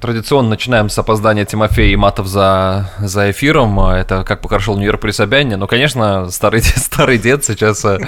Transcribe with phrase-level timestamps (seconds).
[0.00, 3.80] Традиционно начинаем с опоздания Тимофея и матов за, за эфиром.
[3.80, 5.56] Это как похорошел Нью-Йорк при Собянине.
[5.56, 7.98] Но, конечно, старый, старый дед сейчас э,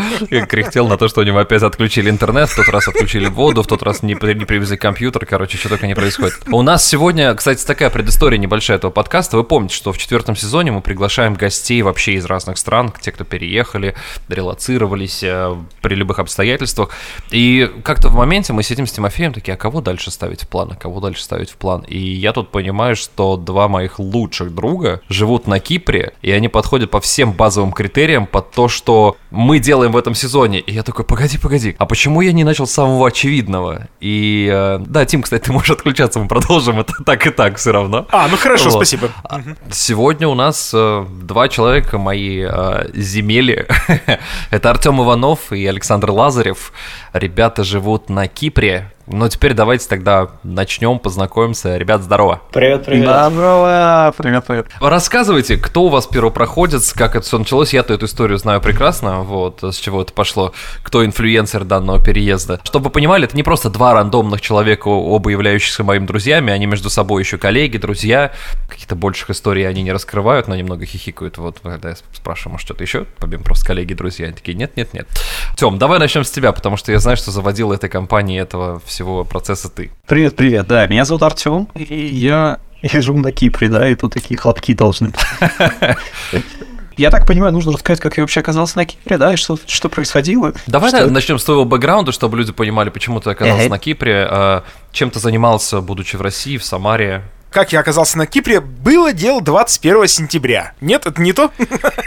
[0.49, 3.67] кряхтел на то, что у него опять отключили интернет, в тот раз отключили воду, в
[3.67, 5.27] тот раз не, не привезли компьютер.
[5.27, 6.41] Короче, что только не происходит.
[6.51, 9.37] У нас сегодня, кстати, такая предыстория небольшая этого подкаста.
[9.37, 13.25] Вы помните, что в четвертом сезоне мы приглашаем гостей вообще из разных стран, те, кто
[13.25, 13.95] переехали,
[14.29, 16.91] релацировались э, при любых обстоятельствах.
[17.31, 20.71] И как-то в моменте мы сидим с Тимофеем такие, а кого дальше ставить в план,
[20.73, 21.80] а кого дальше ставить в план?
[21.89, 26.91] И я тут понимаю, что два моих лучших друга живут на Кипре, и они подходят
[26.91, 30.61] по всем базовым критериям под то, что мы делаем в этом сезоне.
[30.61, 33.89] И я такой, погоди, погоди, а почему я не начал с самого очевидного?
[34.01, 37.73] И э, да, Тим, кстати, ты можешь отключаться, мы продолжим это так и так все
[37.73, 38.07] равно.
[38.11, 38.75] А, ну хорошо, вот.
[38.75, 39.11] спасибо.
[39.25, 39.41] А,
[39.71, 43.67] сегодня у нас э, два человека, мои э, земели.
[44.51, 46.73] это Артем Иванов и Александр Лазарев.
[47.13, 51.77] Ребята живут на Кипре, ну, теперь давайте тогда начнем, познакомимся.
[51.77, 52.41] Ребят, здорово.
[52.53, 53.05] Привет, привет.
[53.05, 54.15] Здорово.
[54.17, 54.67] Привет, привет.
[54.81, 57.75] Рассказывайте, кто у вас первопроходец, как это все началось.
[57.75, 60.53] Я-то эту историю знаю прекрасно, вот, с чего это пошло.
[60.83, 62.61] Кто инфлюенсер данного переезда.
[62.63, 66.89] Чтобы вы понимали, это не просто два рандомных человека, оба являющихся моими друзьями, они между
[66.89, 68.33] собой еще коллеги, друзья.
[68.69, 71.37] Каких-то больших историй они не раскрывают, но немного хихикают.
[71.39, 74.95] Вот, когда я спрашиваю, может, что-то еще, помимо просто коллеги, друзья, они такие, нет, нет,
[74.95, 75.09] нет.
[75.57, 79.00] Тем, давай начнем с тебя, потому что я знаю, что заводил этой компании этого всего
[79.01, 79.91] всего процесса ты.
[80.07, 84.13] Привет, привет, да, меня зовут Артем, и я, я живу на Кипре, да, и тут
[84.13, 85.11] такие хлопки должны
[86.99, 89.89] Я так понимаю, нужно рассказать, как я вообще оказался на Кипре, да, и что, что
[89.89, 90.53] происходило.
[90.67, 91.07] Давай что...
[91.09, 95.19] начнем с твоего бэкграунда, чтобы люди понимали, почему ты оказался на Кипре, а, чем ты
[95.19, 97.23] занимался, будучи в России, в Самаре.
[97.51, 100.75] Как я оказался на Кипре, было дело 21 сентября.
[100.83, 101.51] Нет, это не то?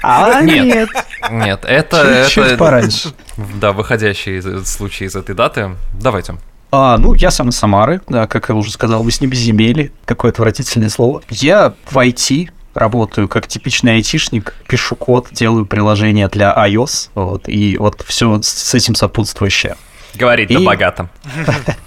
[0.03, 0.89] А, нет.
[1.31, 2.27] Нет, это...
[2.29, 3.13] Чуть, это пораньше.
[3.55, 5.75] Да, выходящий случай из этой даты.
[5.99, 6.35] Давайте.
[6.75, 10.31] А, ну, я сам из Самары, да, как я уже сказал, вы с небеземелье, какое
[10.31, 11.21] отвратительное слово.
[11.29, 17.77] Я в IT работаю как типичный айтишник, пишу код, делаю приложение для iOS, вот, и
[17.77, 19.75] вот все с этим сопутствующее.
[20.15, 20.57] Говорит и...
[20.57, 21.09] богато.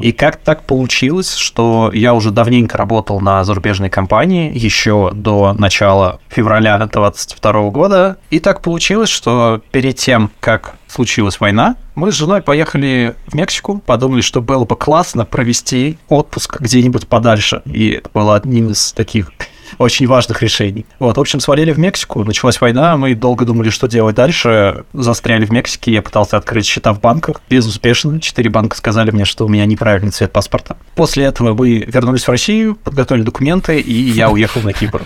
[0.00, 6.20] И как так получилось, что я уже давненько работал на зарубежной компании, еще до начала
[6.28, 8.16] февраля 2022 года.
[8.30, 13.82] И так получилось, что перед тем, как случилась война, мы с женой поехали в Мексику,
[13.84, 17.62] подумали, что было бы классно провести отпуск где-нибудь подальше.
[17.64, 19.32] И это было одним из таких
[19.78, 20.86] очень важных решений.
[20.98, 25.44] Вот, в общем, свалили в Мексику, началась война, мы долго думали, что делать дальше, застряли
[25.44, 29.48] в Мексике, я пытался открыть счета в банках, безуспешно, четыре банка сказали мне, что у
[29.48, 30.76] меня неправильный цвет паспорта.
[30.94, 35.02] После этого мы вернулись в Россию, подготовили документы, и я уехал на Кипр.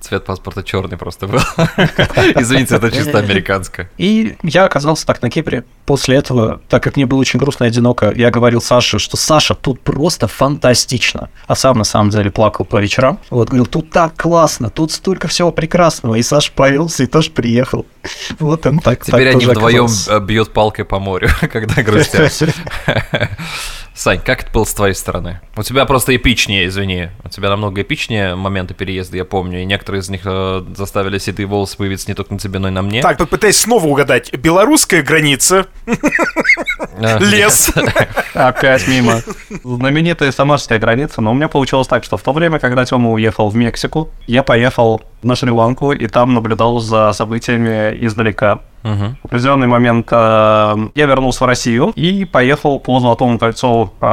[0.00, 1.38] Цвет паспорта черный просто был.
[2.36, 3.90] Извините, это чисто американское.
[3.98, 5.64] И я оказался так на Кипре.
[5.86, 9.54] После этого, так как мне было очень грустно и одиноко, я говорил Саше, что Саша,
[9.54, 11.28] тут просто фантастично.
[11.46, 13.18] А сам на самом деле плакал по вечерам.
[13.30, 16.16] Вот, говорил, тут так классно, тут столько всего прекрасного.
[16.16, 17.86] И Саша повелся и тоже приехал.
[18.38, 22.32] Вот он так Теперь так они вдвоем э, бьют палкой по морю, когда грустят.
[23.96, 25.40] Сань, как это было с твоей стороны?
[25.56, 27.10] У тебя просто эпичнее, извини.
[27.22, 29.62] У тебя намного эпичнее моменты переезда, я помню.
[29.62, 32.70] И некоторые из них э, заставили седые волосы появиться не только на тебе, но и
[32.72, 33.02] на мне.
[33.02, 34.34] Так, попытаюсь снова угадать.
[34.34, 35.66] Белорусская граница.
[37.20, 37.70] Лес.
[38.34, 39.22] Опять мимо.
[39.62, 41.20] Знаменитая самарская граница.
[41.20, 44.42] Но у меня получилось так, что в то время, когда Тёма уехал в Мексику, я
[44.42, 48.60] поехал на Шри-Ланку и там наблюдал за событиями издалека.
[48.84, 49.16] Угу.
[49.22, 54.06] В определенный момент э, я вернулся в Россию и поехал по Золотому кольцу э,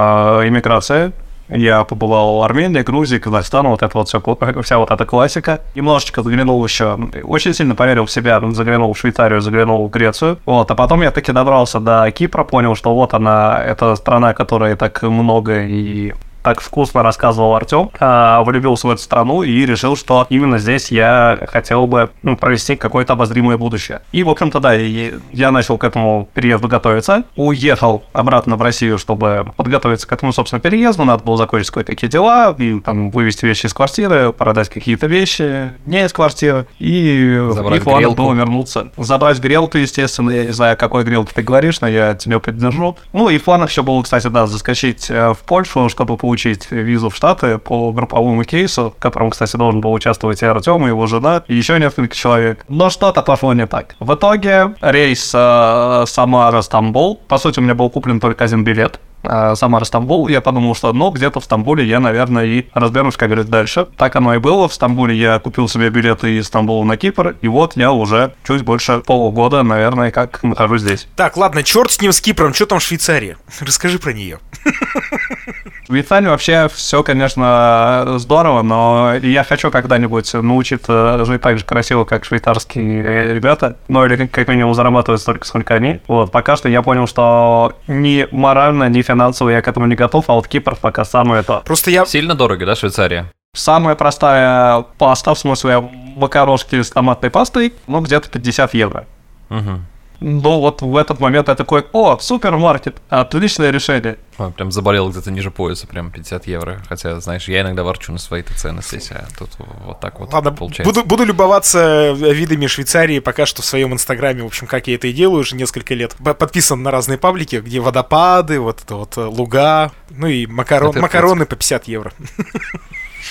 [0.47, 1.11] иммиграции.
[1.49, 4.21] Я побывал в Армении, Грузии, Казахстане, вот это вот все,
[4.61, 5.59] вся вот эта классика.
[5.75, 10.39] Немножечко заглянул еще, очень сильно поверил в себя, заглянул в Швейцарию, заглянул в Грецию.
[10.45, 14.77] Вот, а потом я таки добрался до Кипра, понял, что вот она, это страна, которая
[14.77, 16.13] так много и
[16.43, 21.39] так вкусно рассказывал Артем, а, влюбился в эту страну и решил, что именно здесь я
[21.47, 24.01] хотел бы ну, провести какое-то обозримое будущее.
[24.11, 29.51] И, в общем-то, да, я начал к этому переезду готовиться, уехал обратно в Россию, чтобы
[29.55, 33.73] подготовиться к этому, собственно, переезду, надо было закончить кое-какие дела, и там вывести вещи из
[33.73, 38.91] квартиры, продать какие-то вещи не из квартиры, и Забрать их планом было вернуться.
[38.97, 42.97] Забрать грелку, естественно, я не знаю, какой грелке ты говоришь, но я тебе поддержу.
[43.13, 46.71] Ну, и в планах еще было, кстати, да, заскочить э, в Польшу, чтобы получить получить
[46.71, 50.87] визу в Штаты по групповому кейсу, в котором, кстати, должен был участвовать и Артем, и
[50.87, 52.63] его жена, и еще несколько человек.
[52.69, 53.97] Но что-то пошло не так.
[53.99, 59.55] В итоге рейс э, Самара-Стамбул, по сути, у меня был куплен только один билет, э,
[59.55, 63.89] Самара-Стамбул, я подумал, что ну, где-то в Стамбуле я, наверное, и разберусь, как говорить, дальше.
[63.97, 64.69] Так оно и было.
[64.69, 68.61] В Стамбуле я купил себе билеты из Стамбула на Кипр, и вот я уже чуть
[68.61, 71.09] больше полугода, наверное, как нахожусь здесь.
[71.17, 73.35] Так, ладно, черт с ним, с Кипром, что там в Швейцарии?
[73.59, 74.39] Расскажи про нее.
[75.91, 82.05] В Италии вообще все, конечно, здорово, но я хочу когда-нибудь научиться жить так же красиво,
[82.05, 85.99] как швейцарские ребята, ну или как минимум зарабатывать столько, сколько они.
[86.07, 90.29] Вот, пока что я понял, что ни морально, ни финансово я к этому не готов,
[90.29, 91.61] а вот Кипр пока самое то.
[91.65, 92.05] Просто я...
[92.05, 93.29] Сильно дорого, да, Швейцария?
[93.53, 99.07] Самая простая паста, в смысле макарошки с томатной пастой, ну, где-то 50 евро.
[99.49, 99.81] Угу.
[100.23, 104.19] Ну, вот в этот момент я такой, о, супермаркет, отличное решение.
[104.37, 106.79] Ой, прям заболел где-то ниже пояса, прям 50 евро.
[106.87, 110.51] Хотя, знаешь, я иногда ворчу на свои-то цены здесь, а тут вот так вот Ладно,
[110.51, 110.93] получается.
[110.93, 115.07] Буду, буду любоваться видами Швейцарии пока что в своем инстаграме, в общем, как я это
[115.07, 116.15] и делаю уже несколько лет.
[116.23, 121.47] Подписан на разные паблики, где водопады, вот это вот э, луга, ну и макарон, макароны
[121.47, 122.13] по 50 евро.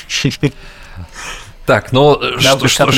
[1.66, 2.92] Так, ну Да, что,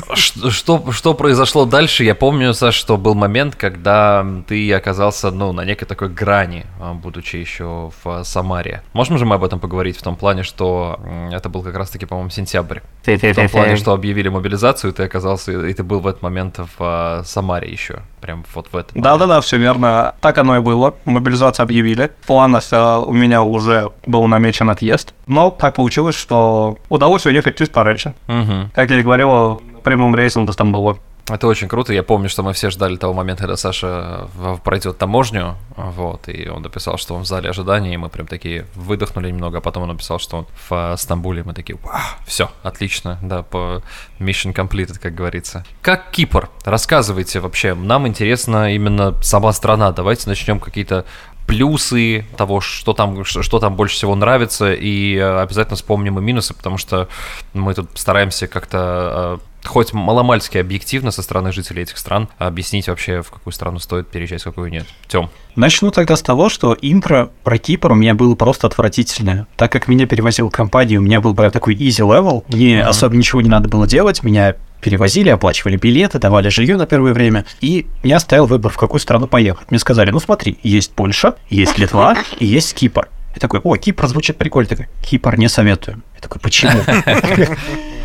[0.14, 2.04] что, что, что, произошло дальше?
[2.04, 6.94] Я помню, Саш, что был момент, когда ты оказался, ну, на некой такой грани, а,
[6.94, 8.82] будучи еще в Самаре.
[8.92, 10.98] Можем же мы об этом поговорить в том плане, что
[11.32, 12.80] это был как раз-таки, по-моему, сентябрь.
[13.04, 16.68] В том плане, что объявили мобилизацию, ты оказался, и ты был в этот момент в
[16.78, 18.00] а, Самаре еще.
[18.20, 19.00] Прям вот в этом.
[19.00, 20.14] Да-да-да, все верно.
[20.20, 20.94] Так оно и было.
[21.04, 22.10] Мобилизацию объявили.
[22.22, 25.14] В планах э, у меня уже был намечен отъезд.
[25.26, 28.05] Но так получилось, что удалось уехать чуть пораньше.
[28.26, 28.70] Мгм.
[28.74, 30.98] Как я и говорил, прямым рейсом до Стамбула.
[31.28, 31.92] Это очень круто.
[31.92, 34.28] Я помню, что мы все ждали того момента, когда Саша
[34.62, 38.66] пройдет таможню, вот, и он написал, что он в зале ожидания, и мы прям такие
[38.76, 41.78] выдохнули немного, а потом он написал, что он в э, Стамбуле, мы такие,
[42.26, 43.82] все, отлично, да, по
[44.20, 45.64] mission completed, как говорится.
[45.82, 46.48] Как Кипр?
[46.64, 51.06] Рассказывайте вообще, нам интересно именно сама страна, давайте начнем какие-то
[51.46, 56.54] плюсы того, что там, что там больше всего нравится, и э, обязательно вспомним и минусы,
[56.54, 57.08] потому что
[57.54, 63.22] мы тут стараемся как-то э, хоть маломальски объективно со стороны жителей этих стран объяснить вообще,
[63.22, 64.86] в какую страну стоит переезжать, в какую нет.
[65.08, 65.30] Тем.
[65.54, 69.46] Начну тогда с того, что интро про Кипр у меня было просто отвратительное.
[69.56, 73.40] Так как меня перевозил компания, у меня был прям такой easy level, мне особо ничего
[73.40, 78.16] не надо было делать, меня перевозили, оплачивали билеты, давали жилье на первое время, и я
[78.16, 79.70] оставил выбор, в какую страну поехать.
[79.70, 83.08] Мне сказали, ну смотри, есть Польша, есть Литва и есть Кипр.
[83.34, 84.68] Я такой, о, Кипр звучит прикольно.
[84.68, 86.02] Такой, Кипр не советую.
[86.14, 86.80] Я такой, почему?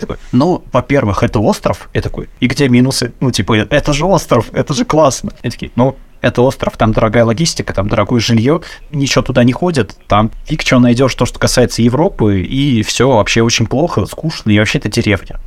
[0.00, 1.90] Я такой, ну, во-первых, это остров.
[1.92, 3.12] Я такой, и где минусы?
[3.20, 5.32] Ну, типа, это же остров, это же классно.
[5.42, 9.96] Я такие, ну, это остров, там дорогая логистика, там дорогое жилье, ничего туда не ходит,
[10.06, 14.58] там фиг что найдешь, то, что касается Европы, и все вообще очень плохо, скучно, и
[14.58, 15.38] вообще это деревня.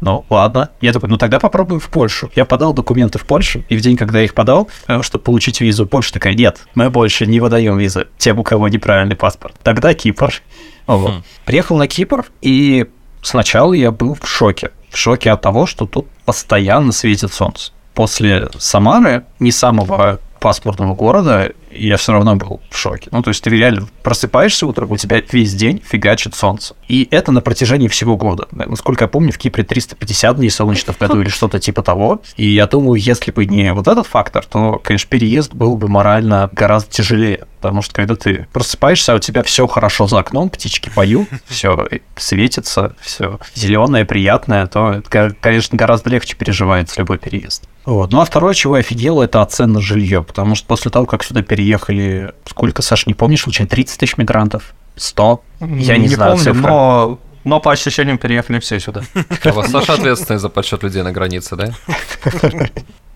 [0.00, 0.68] Ну, ладно.
[0.82, 2.30] Я такой, ну тогда попробуем в Польшу.
[2.34, 5.62] Я подал документы в Польшу, и в день, когда я их подал, э, чтобы получить
[5.62, 9.54] визу, Польша такая, нет, мы больше не выдаем визы тем, у кого неправильный паспорт.
[9.62, 10.42] Тогда Кипр.
[10.86, 11.22] Хм.
[11.46, 12.86] Приехал на Кипр, и
[13.26, 14.70] сначала я был в шоке.
[14.90, 17.72] В шоке от того, что тут постоянно светит солнце.
[17.94, 23.08] После Самары, не самого паспортного города, я все равно был в шоке.
[23.10, 26.74] Ну, то есть ты реально просыпаешься утром, у тебя весь день фигачит солнце.
[26.88, 28.46] И это на протяжении всего года.
[28.50, 32.22] Насколько я помню, в Кипре 350 дней солнечных в году или что-то типа того.
[32.36, 36.50] И я думаю, если бы не вот этот фактор, то, конечно, переезд был бы морально
[36.52, 37.46] гораздо тяжелее.
[37.60, 41.88] Потому что когда ты просыпаешься, а у тебя все хорошо за окном, птички поют, все
[42.16, 47.64] светится, все зеленое, приятное, то, это, конечно, гораздо легче переживается любой переезд.
[47.84, 48.12] Вот.
[48.12, 51.22] Ну а второе, чего я офигел, это оцен на жилье, потому что после того, как
[51.22, 54.74] сюда переехали, сколько, Саш, не помнишь, случайно, 30 тысяч мигрантов?
[54.96, 55.42] 100?
[55.60, 56.60] Я не, знаю помню, цифры.
[56.62, 59.02] но, но по ощущениям переехали все сюда.
[59.42, 61.74] Саша ответственный за подсчет людей на границе, да?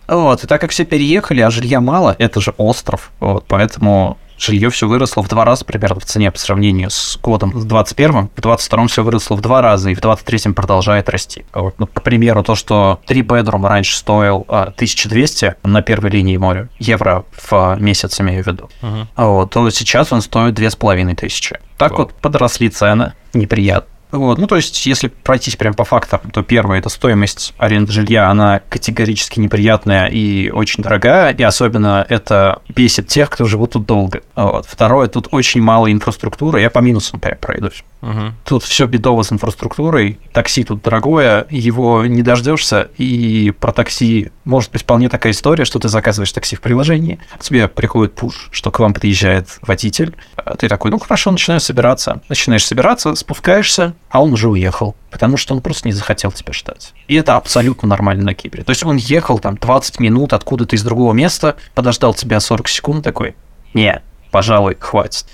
[0.08, 4.70] Вот, и так как все переехали, а жилья мало, это же остров, вот, поэтому жилье
[4.70, 8.40] все выросло в два раза примерно в цене по сравнению с годом с 21 в
[8.40, 11.44] 22 все выросло в два раза, и в 23 продолжает расти.
[11.52, 16.36] Вот, ну, к примеру, то, что 3 bedroom раньше стоил а, 1200 на первой линии
[16.36, 18.70] моря, евро в а, месяц, имею в виду,
[19.14, 21.60] а вот, то сейчас он стоит 2500.
[21.76, 22.02] Так Вау.
[22.02, 23.97] вот подросли цены, неприятно.
[24.10, 28.30] Вот, ну то есть, если пройтись прям по фактам, то первое это стоимость аренды жилья,
[28.30, 34.22] она категорически неприятная и очень дорогая, и особенно это бесит тех, кто живут тут долго.
[34.34, 34.66] Вот.
[34.66, 37.84] Второе, тут очень мало инфраструктуры, я по минусам пройдусь.
[38.00, 38.34] Мгм.
[38.44, 44.70] Тут все бедово с инфраструктурой, такси тут дорогое, его не дождешься, и про такси может
[44.70, 48.78] быть вполне такая история, что ты заказываешь такси в приложении, тебе приходит пуш, что к
[48.78, 52.22] вам приезжает водитель, а ты такой, ну хорошо, начинаю собираться.
[52.28, 56.92] Начинаешь собираться, спускаешься, а он уже уехал, потому что он просто не захотел тебя ждать.
[57.08, 58.62] И это абсолютно нормально на Кипре.
[58.62, 63.04] То есть он ехал там 20 минут откуда-то из другого места, подождал тебя 40 секунд,
[63.04, 63.34] такой,
[63.74, 65.26] не, пожалуй, хватит.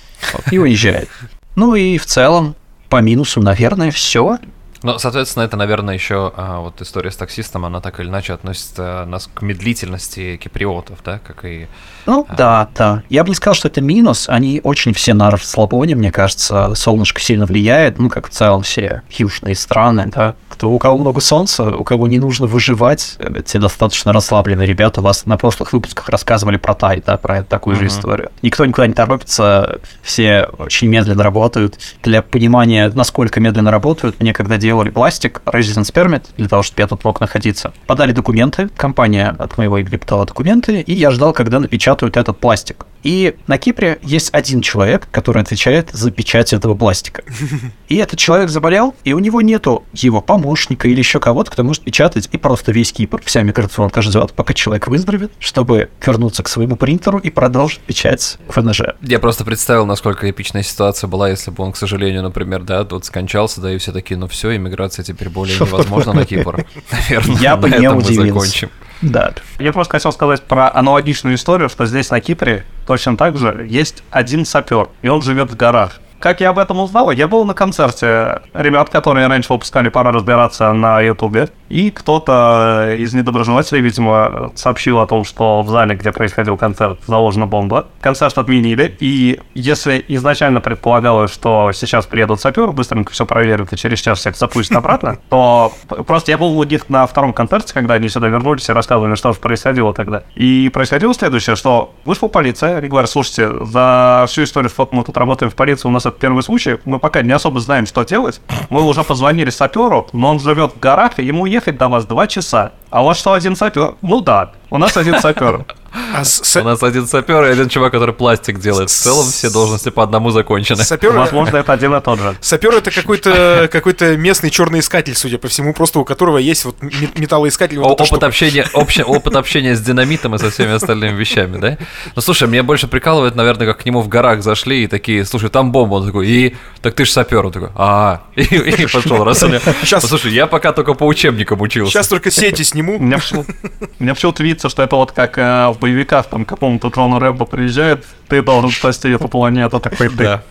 [0.51, 1.09] И уезжает.
[1.55, 2.55] Ну и в целом,
[2.89, 4.39] по минусу, наверное, все.
[4.85, 9.03] Ну, соответственно, это, наверное, еще а, вот история с таксистом, она так или иначе относится
[9.03, 11.67] э, нас к медлительности киприотов, да, как и...
[12.05, 12.35] Ну, а...
[12.35, 13.03] да, да.
[13.09, 14.29] Я бы не сказал, что это минус.
[14.29, 16.75] Они очень все на расслабоне, мне кажется.
[16.75, 20.35] Солнышко сильно влияет, ну, как в целом все южные страны, да.
[20.49, 25.01] Кто, у кого много солнца, у кого не нужно выживать, те достаточно расслабленные ребята.
[25.01, 27.79] Вас на прошлых выпусках рассказывали про Тай, да, про такую uh-huh.
[27.79, 28.31] же историю.
[28.43, 31.79] Никто никуда не торопится, все очень медленно работают.
[32.03, 36.81] Для понимания, насколько медленно работают, мне когда делал делали пластик, Residence Permit, для того, чтобы
[36.81, 37.73] я тут мог находиться.
[37.87, 42.85] Подали документы, компания от моего подала документы, и я ждал, когда напечатают этот пластик.
[43.05, 47.23] И на Кипре есть один человек, который отвечает за печать этого пластика.
[47.87, 51.83] И этот человек заболел, и у него нету его помощника или еще кого-то, кто может
[51.83, 56.77] печатать, и просто весь Кипр, вся миграционка ждет, пока человек выздоровеет, чтобы вернуться к своему
[56.77, 58.81] принтеру и продолжить печать в НЖ.
[59.01, 63.05] Я просто представил, насколько эпичная ситуация была, если бы он, к сожалению, например, да, тут
[63.05, 66.65] скончался, да, и все такие, ну все, иммиграция теперь более невозможна на Кипр.
[66.91, 68.69] Наверное, Я бы не удивился.
[69.01, 69.33] Да.
[69.59, 74.03] Я просто хотел сказать про аналогичную историю, что здесь на Кипре точно так же есть
[74.09, 75.99] один сапер, и он живет в горах.
[76.25, 77.11] Как я об этом узнал?
[77.11, 81.49] Я был на концерте ребят, которые раньше выпускали «Пора разбираться» на Ютубе.
[81.69, 87.45] И кто-то из недоброжелателей, видимо, сообщил о том, что в зале, где происходил концерт, заложена
[87.45, 87.89] бомба.
[88.01, 93.99] Концерт отменили, и если изначально предполагалось, что сейчас приедут саперы, быстренько все проверят и через
[93.99, 95.73] час всех запустят обратно, то
[96.07, 99.31] просто я был у них на втором концерте, когда они сюда вернулись и рассказывали, что
[99.31, 100.23] же происходило тогда.
[100.33, 105.17] И происходило следующее, что вышла полиция, и говорят, слушайте, за всю историю, сколько мы тут
[105.17, 108.41] работаем в полиции, у нас это первый случай, мы пока не особо знаем, что делать.
[108.69, 112.27] Мы уже позвонили саперу, но он живет в горах, и ему ехать до вас два
[112.27, 112.71] часа.
[112.89, 113.95] А у вас что, один сапер?
[114.01, 115.65] Ну да, у нас один сапер.
[116.13, 116.55] А с...
[116.55, 118.89] У нас один сапер и один чувак, который пластик делает.
[118.89, 120.83] В целом все должности по одному закончены.
[120.83, 121.11] Сапер...
[121.11, 122.35] Возможно, это один и тот же.
[122.41, 126.81] Сапер это какой-то какой-то местный черный искатель, судя по всему, просто у которого есть вот
[126.81, 127.79] металлоискатель.
[127.79, 129.03] Вот опыт, общения, обще...
[129.03, 131.77] опыт общения с динамитом и со всеми остальными вещами, да?
[132.15, 135.49] Ну слушай, мне больше прикалывает, наверное, как к нему в горах зашли и такие, слушай,
[135.49, 135.95] там бомба.
[135.95, 137.45] Он такой, и так ты же сапер.
[137.45, 139.23] Он такой, а, и, и пошел.
[139.23, 140.05] Раз Сейчас...
[140.05, 141.91] Слушай, я пока только по учебникам учился.
[141.91, 142.97] Сейчас только сети сниму.
[142.97, 147.45] У меня почему-то видится, что это вот как э, в боевиках, там, какому-то трону Рэмбо
[147.45, 150.41] приезжает, ты должен спасти эту планету, такой ты.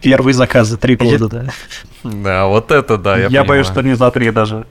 [0.00, 1.44] Первый заказ за три года, да.
[2.02, 4.64] Да, вот это да, я Я боюсь, что не за три даже.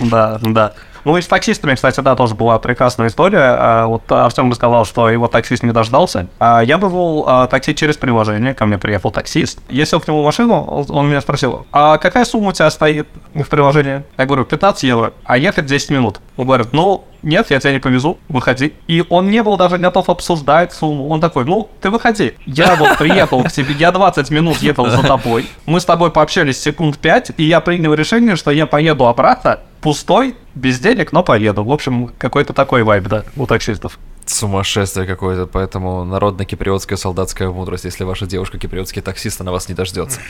[0.00, 0.72] Да, да.
[1.04, 3.56] Ну и с таксистами, кстати, да, тоже была прекрасная история.
[3.58, 6.28] А, вот Артем сказал, что его таксист не дождался.
[6.38, 9.60] А я вызвал а, такси через приложение, ко мне приехал таксист.
[9.68, 13.08] Я сел к нему в машину, он меня спросил, а какая сумма у тебя стоит
[13.34, 14.02] в приложении?
[14.16, 16.20] Я говорю, 15 евро, а ехать 10 минут.
[16.36, 18.74] Он говорит, ну, нет, я тебя не повезу, выходи.
[18.86, 21.08] И он не был даже готов обсуждать сумму.
[21.08, 22.34] Он такой, ну, ты выходи.
[22.46, 25.48] Я вот приехал к тебе, я 20 минут ехал за тобой.
[25.66, 30.34] Мы с тобой пообщались секунд 5, и я принял решение, что я поеду обратно пустой,
[30.54, 31.64] без денег, но поеду.
[31.64, 33.98] В общем, какой-то такой вайб, да, у таксистов
[34.30, 37.84] сумасшествие какое-то, поэтому народно-киприотская солдатская мудрость.
[37.84, 40.20] Если ваша девушка киприотский таксист, она вас не дождется.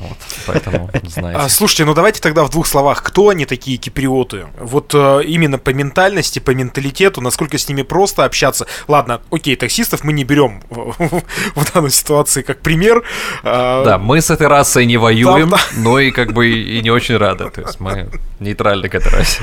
[0.00, 1.40] Вот, поэтому знаете.
[1.40, 4.46] А, слушайте, ну давайте тогда в двух словах, кто они такие киприоты?
[4.58, 8.66] Вот э, именно по ментальности, по менталитету, насколько с ними просто общаться.
[8.88, 13.02] Ладно, окей, таксистов мы не берем в данной ситуации как пример.
[13.42, 15.62] А, да, мы с этой расой не воюем, да, да.
[15.76, 17.50] но и как бы и не очень рады.
[17.50, 19.42] То есть мы нейтральны к этой расе.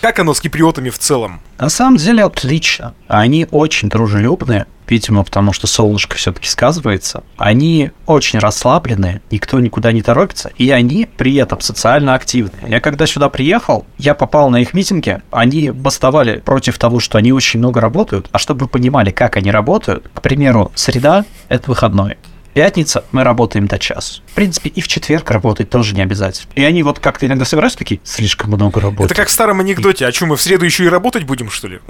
[0.00, 1.40] Как оно с киприотами в целом?
[1.58, 2.94] На самом деле отлично.
[3.06, 7.22] Они очень дружелюбные, видимо, потому что солнышко все-таки сказывается.
[7.36, 12.68] Они очень расслабленные, никто никуда не торопится, и они при этом социально активные.
[12.68, 17.32] Я когда сюда приехал, я попал на их митинги, они бастовали против того, что они
[17.32, 22.16] очень много работают, а чтобы вы понимали, как они работают, к примеру, среда— это выходной.
[22.58, 24.20] Пятница мы работаем до часа.
[24.26, 26.50] В принципе, и в четверг работать тоже не обязательно.
[26.56, 29.04] И они вот как-то иногда собираются такие, слишком много работы.
[29.04, 31.68] Это как в старом анекдоте, а что, мы в среду еще и работать будем, что
[31.68, 31.78] ли?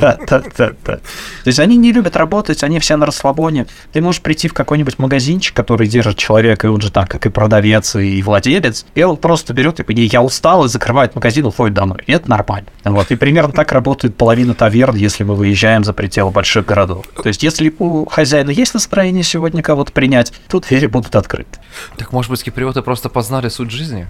[0.00, 0.96] Да, да, да, да.
[0.96, 1.00] То
[1.46, 3.66] есть они не любят работать, они все на расслабоне.
[3.92, 7.28] Ты можешь прийти в какой-нибудь магазинчик, который держит человека, и он же так, как и
[7.30, 12.00] продавец, и владелец, и он просто берет и я устал, и закрывает магазин, уходит домой.
[12.06, 12.66] И это нормально.
[12.84, 13.10] Вот.
[13.10, 17.06] И примерно так работает половина таверн, если мы выезжаем за пределы больших городов.
[17.14, 21.60] То есть если у хозяина есть настроение сегодня, сегодня кого-то принять, тут двери будут открыты.
[21.96, 24.08] Так может быть, киприоты просто познали суть жизни?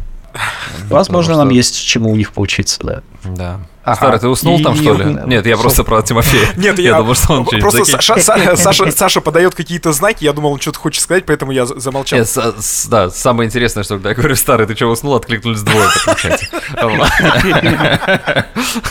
[0.88, 3.02] Возможно, нам есть чему у них поучиться, да.
[3.24, 3.60] Да.
[3.84, 3.96] Ага.
[3.96, 4.62] Старый, ты уснул и...
[4.62, 5.04] там, что ли?
[5.26, 6.48] Нет, я просто про Тимофея.
[6.56, 10.52] Нет, я, я думал, что он Просто Саша, Саша, Саша подает какие-то знаки, я думал,
[10.52, 12.18] он что-то хочет сказать, поэтому я замолчал.
[12.18, 15.86] Нет, с, да, самое интересное, что когда я говорю, старый, ты что, уснул, откликнулись двое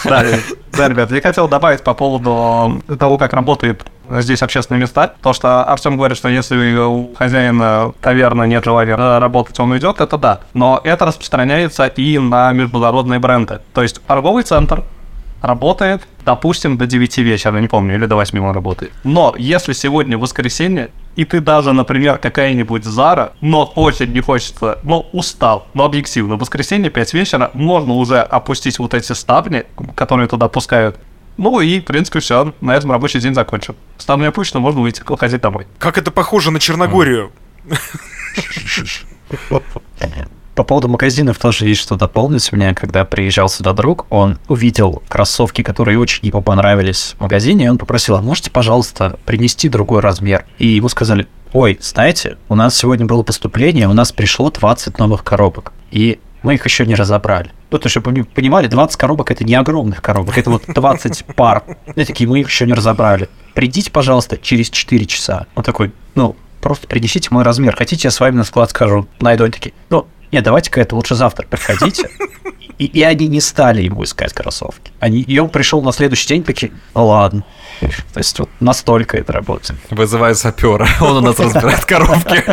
[0.74, 5.14] Да, ребят, я хотел добавить по поводу того, как работает здесь общественные места.
[5.22, 10.18] То, что Артем говорит, что если у хозяина таверны нет желания работать, он уйдет, это
[10.18, 10.40] да.
[10.54, 13.60] Но это распространяется и на международные бренды.
[13.74, 14.83] То есть торговый центр
[15.44, 18.94] работает, допустим, до 9 вечера, не помню, или до 8 он работает.
[19.04, 25.02] Но если сегодня воскресенье, и ты даже, например, какая-нибудь Зара, но очень не хочется, но
[25.12, 30.48] устал, но объективно, в воскресенье 5 вечера можно уже опустить вот эти ставни, которые туда
[30.48, 30.98] пускают,
[31.36, 32.54] ну и, в принципе, все.
[32.62, 33.76] На этом рабочий день закончен.
[33.98, 35.66] Ставня опущена, можно выйти, ходить домой.
[35.80, 37.32] Как это похоже на Черногорию?
[40.56, 42.54] По поводу магазинов тоже есть что дополнить.
[42.54, 47.66] У меня, когда приезжал сюда друг, он увидел кроссовки, которые очень ему понравились в магазине,
[47.66, 50.46] и он попросил, а можете, пожалуйста, принести другой размер?
[50.60, 55.24] И ему сказали, ой, знаете, у нас сегодня было поступление, у нас пришло 20 новых
[55.24, 57.52] коробок, и мы их еще не разобрали.
[57.72, 61.64] Ну, то, чтобы вы понимали, 20 коробок это не огромных коробок, это вот 20 пар.
[61.96, 63.30] И такие, мы их еще не разобрали.
[63.56, 65.48] Придите, пожалуйста, через 4 часа.
[65.56, 67.76] Он такой, ну, просто принесите мой размер.
[67.76, 69.08] Хотите, я с вами на склад скажу?
[69.20, 69.46] Найду.
[69.46, 72.10] Они такие, ну, нет, давайте-ка это лучше завтра приходите.
[72.78, 74.92] И, и они не стали ему искать кроссовки.
[75.00, 77.44] Они, и он пришел на следующий день, такие, ну ладно.
[77.80, 79.80] То есть вот настолько это работает.
[79.90, 82.44] Вызываю сапера, он у нас разбирает коробки.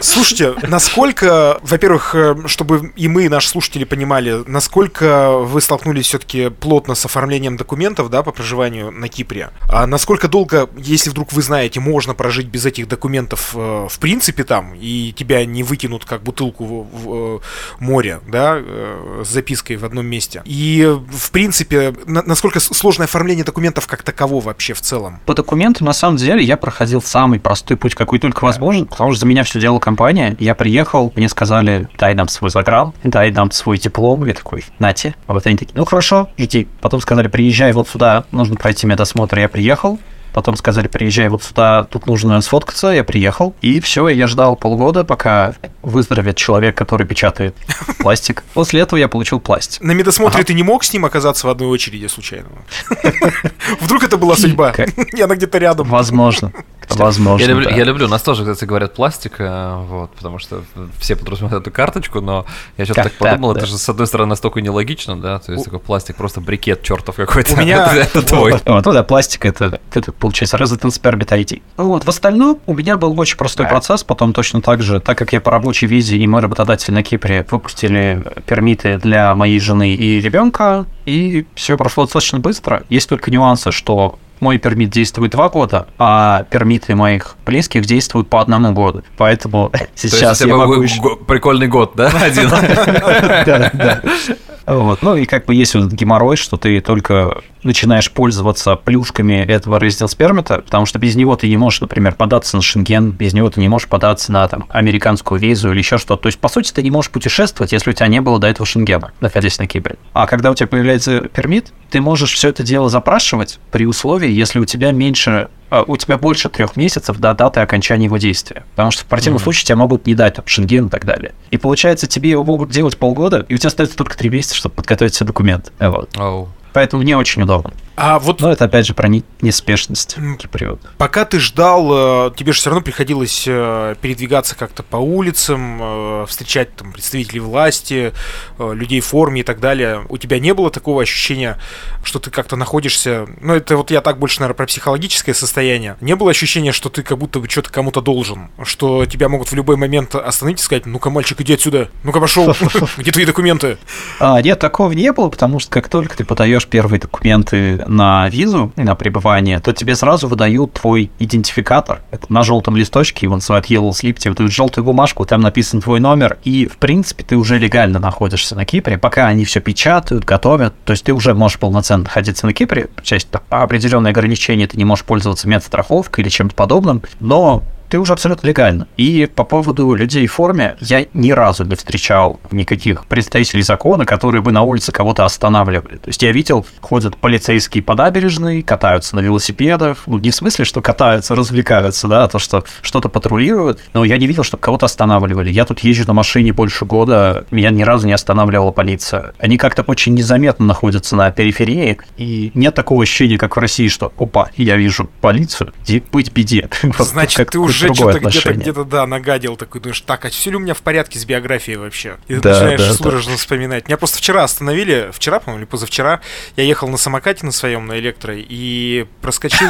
[0.00, 6.50] Слушайте, насколько, во-первых, э, чтобы и мы, и наши слушатели понимали, насколько вы столкнулись все-таки
[6.50, 11.42] плотно с оформлением документов, да, по проживанию на Кипре, а насколько долго, если вдруг вы
[11.42, 16.22] знаете, можно прожить без этих документов э, в принципе там, и тебя не выкинут как
[16.22, 17.42] бутылку в, в,
[17.78, 20.42] море, да, э, с запиской в одном месте.
[20.44, 25.20] И, в принципе, на, насколько сложное оформление документов как такового вообще в целом?
[25.26, 29.20] По документам, на самом деле, я проходил самый простой путь, какой только возможен, потому что
[29.20, 30.36] за меня все делала компания.
[30.38, 34.24] Я приехал, мне сказали, дай нам свой загран, дай нам свой диплом.
[34.24, 35.14] Я такой, нате.
[35.26, 36.68] А вот они такие, ну хорошо, иди.
[36.80, 39.38] Потом сказали, приезжай вот сюда, нужно пройти медосмотр.
[39.38, 39.98] Я приехал,
[40.36, 42.88] Потом сказали, приезжай вот сюда, тут нужно сфоткаться.
[42.88, 43.54] Я приехал.
[43.62, 47.56] И все, я ждал полгода, пока выздоровеет человек, который печатает
[48.00, 48.44] пластик.
[48.52, 49.80] После этого я получил пластик.
[49.80, 52.48] На медосмотре ты не мог с ним оказаться в одной очереди случайно?
[53.80, 54.72] Вдруг это была судьба?
[55.16, 55.88] И она где-то рядом.
[55.88, 56.52] Возможно.
[56.90, 57.44] Возможно.
[57.44, 57.76] Я люблю, да.
[57.76, 60.62] я люблю, у нас тоже, кстати, говорят пластик, э, вот, потому что
[60.98, 62.46] все подразумевают эту карточку, но
[62.76, 63.60] я сейчас так подумал, да.
[63.60, 67.16] это же, с одной стороны, настолько нелогично, да, то есть такой пластик, просто брикет чертов
[67.16, 67.54] какой-то.
[67.54, 67.92] У меня...
[67.92, 68.52] это твой.
[68.52, 71.62] Вот, ну да, пластик, это, это получается Residence Permit ID.
[71.76, 75.32] Вот, в остальном у меня был очень простой процесс, потом точно так же, так как
[75.32, 80.20] я по рабочей визе и мой работодатель на Кипре выпустили пермиты для моей жены и
[80.20, 82.82] ребенка, и все прошло достаточно быстро.
[82.88, 88.40] Есть только нюансы, что мой пермит действует два года, а пермиты моих близких действуют по
[88.40, 89.04] одному году.
[89.16, 90.84] Поэтому сейчас я могу...
[91.28, 92.10] Прикольный год, да?
[92.20, 92.50] Один.
[93.46, 94.02] Да, да.
[94.66, 95.02] Вот.
[95.02, 100.16] Ну и как бы есть вот геморрой, что ты только начинаешь пользоваться плюшками этого Residence
[100.16, 103.60] Permit, потому что без него ты не можешь, например, податься на Шенген, без него ты
[103.60, 106.22] не можешь податься на там, американскую визу или еще что-то.
[106.22, 108.66] То есть, по сути, ты не можешь путешествовать, если у тебя не было до этого
[108.66, 109.96] Шенгена, находясь на Кипре.
[110.12, 114.58] А когда у тебя появляется пермит, ты можешь все это дело запрашивать при условии, если
[114.58, 115.48] у тебя меньше
[115.86, 118.64] у тебя больше трех месяцев до даты окончания его действия.
[118.70, 119.44] Потому что в противном mm-hmm.
[119.44, 121.34] случае тебя могут не дать там, шенген и так далее.
[121.50, 124.74] И получается, тебе его могут делать полгода, и у тебя остается только три месяца, чтобы
[124.76, 125.72] подготовить все документы.
[125.78, 126.10] Вот.
[126.16, 126.48] Oh.
[126.72, 127.72] Поэтому мне очень удобно.
[127.96, 128.40] А вот...
[128.40, 129.08] Но это опять же про
[129.40, 130.80] неспешность киприот.
[130.98, 136.26] Пока ты ждал, э, тебе же все равно приходилось э, передвигаться как-то по улицам, э,
[136.28, 138.12] встречать там представителей власти,
[138.58, 140.04] людей в форме и так далее.
[140.10, 141.58] У тебя не было такого ощущения,
[142.04, 143.26] что ты как-то находишься...
[143.40, 145.96] Ну, это вот я так больше, наверное, про психологическое состояние.
[146.02, 149.54] Не было ощущения, что ты как будто бы что-то кому-то должен, что тебя могут в
[149.54, 152.54] любой момент остановить и сказать, ну-ка, мальчик, иди отсюда, ну-ка, пошел,
[152.98, 153.78] где твои документы?
[154.20, 158.72] А, нет, такого не было, потому что как только ты подаешь первые документы на визу
[158.76, 162.02] и на пребывание, то тебе сразу выдают твой идентификатор.
[162.10, 166.00] Это на желтом листочке, его называют Yellow Slip, тебе выдают желтую бумажку, там написан твой
[166.00, 170.74] номер, и, в принципе, ты уже легально находишься на Кипре, пока они все печатают, готовят,
[170.84, 175.04] то есть ты уже можешь полноценно находиться на Кипре, часть определенные ограничения, ты не можешь
[175.04, 178.88] пользоваться медстраховкой или чем-то подобным, но ты уже абсолютно легально.
[178.96, 184.42] И по поводу людей в форме, я ни разу не встречал никаких представителей закона, которые
[184.42, 185.96] бы на улице кого-то останавливали.
[185.96, 190.64] То есть я видел, ходят полицейские по набережной, катаются на велосипедах, ну не в смысле,
[190.64, 194.86] что катаются, развлекаются, да, а то, что что-то патрулируют, но я не видел, чтобы кого-то
[194.86, 195.50] останавливали.
[195.50, 199.34] Я тут езжу на машине больше года, меня ни разу не останавливала полиция.
[199.38, 204.12] Они как-то очень незаметно находятся на периферии, и нет такого ощущения, как в России, что,
[204.18, 205.72] опа, я вижу полицию,
[206.12, 206.68] быть беде.
[206.98, 210.56] Значит, ты уже уже что-то где-то, где-то, да, нагадил такой, думаешь, так, а все ли
[210.56, 212.16] у меня в порядке с биографией вообще?
[212.28, 213.86] И ты Да, начинаешь да, судорожно вспоминать.
[213.88, 216.20] Меня просто вчера остановили, вчера, по-моему, или позавчера,
[216.56, 219.68] я ехал на самокате на своем, на электро, и проскочил...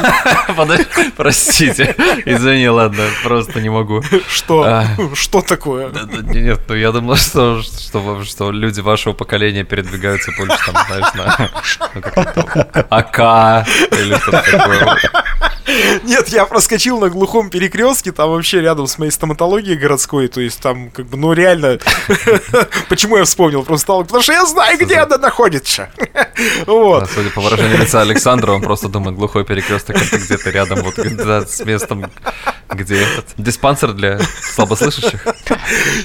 [1.17, 4.01] Простите, извини, ладно, просто не могу.
[4.27, 4.63] Что?
[4.63, 4.85] А.
[5.13, 5.89] Что такое?
[5.89, 11.13] Да, да, Нет, ну я думал, что, что, люди вашего поколения передвигаются больше, там, знаешь,
[11.13, 11.49] на
[11.93, 12.01] ну,
[12.89, 14.97] АК или что-то такое.
[16.03, 20.61] Нет, я проскочил на глухом перекрестке, там вообще рядом с моей стоматологией городской, то есть
[20.61, 21.79] там как бы, ну реально,
[22.89, 24.07] почему я вспомнил про стоматологию?
[24.07, 25.89] Потому что я знаю, где она находится.
[26.67, 27.03] Вот.
[27.03, 30.97] А Судя по выражению лица Александра, он просто думает, глухой перекресток это где-то рядом, вот
[30.97, 32.11] с местом,
[32.69, 34.19] где этот диспансер для
[34.53, 35.25] слабослышащих.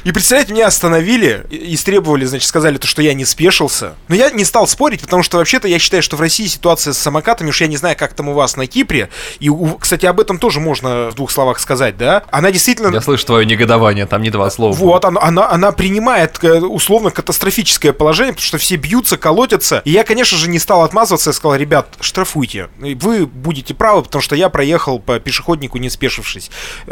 [0.05, 3.94] И представляете, меня остановили и истребовали, значит, сказали то, что я не спешился.
[4.09, 6.98] Но я не стал спорить, потому что вообще-то я считаю, что в России ситуация с
[6.98, 9.48] самокатами, уж я не знаю, как там у вас на Кипре, и,
[9.81, 12.22] кстати, об этом тоже можно в двух словах сказать, да?
[12.31, 12.92] Она действительно...
[12.92, 14.72] Я слышу твое негодование, там не два слова.
[14.75, 19.83] Вот, она, она, она принимает э, условно катастрофическое положение, потому что все бьются, колотятся.
[19.85, 22.68] И я, конечно же, не стал отмазываться, я сказал, ребят, штрафуйте.
[22.79, 26.51] Вы будете правы, потому что я проехал по пешеходнику, не спешившись.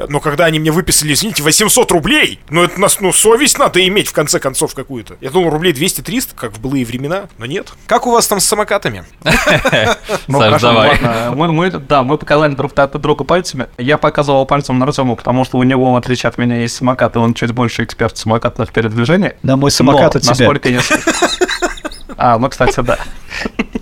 [0.08, 4.08] Но когда они мне выписали, извините, 800 рублей, ну это нас, ну совесть надо иметь
[4.08, 5.16] в конце концов какую-то.
[5.20, 7.72] Я думал, рублей 200-300, как в былые времена, но нет.
[7.86, 9.04] Как у вас там с самокатами?
[10.30, 10.98] Саш, давай.
[11.34, 13.66] мы- да, мы показали друг друг другу пальцами.
[13.78, 17.16] Я показывал пальцем на Артему, потому что у него, в отличие от меня, есть самокат,
[17.16, 19.34] и он чуть больше эксперт в самокатных передвижениях.
[19.42, 20.30] Да, мой самокат Но, у тебя.
[20.30, 20.80] насколько я...
[22.16, 22.98] А, ну, кстати, да.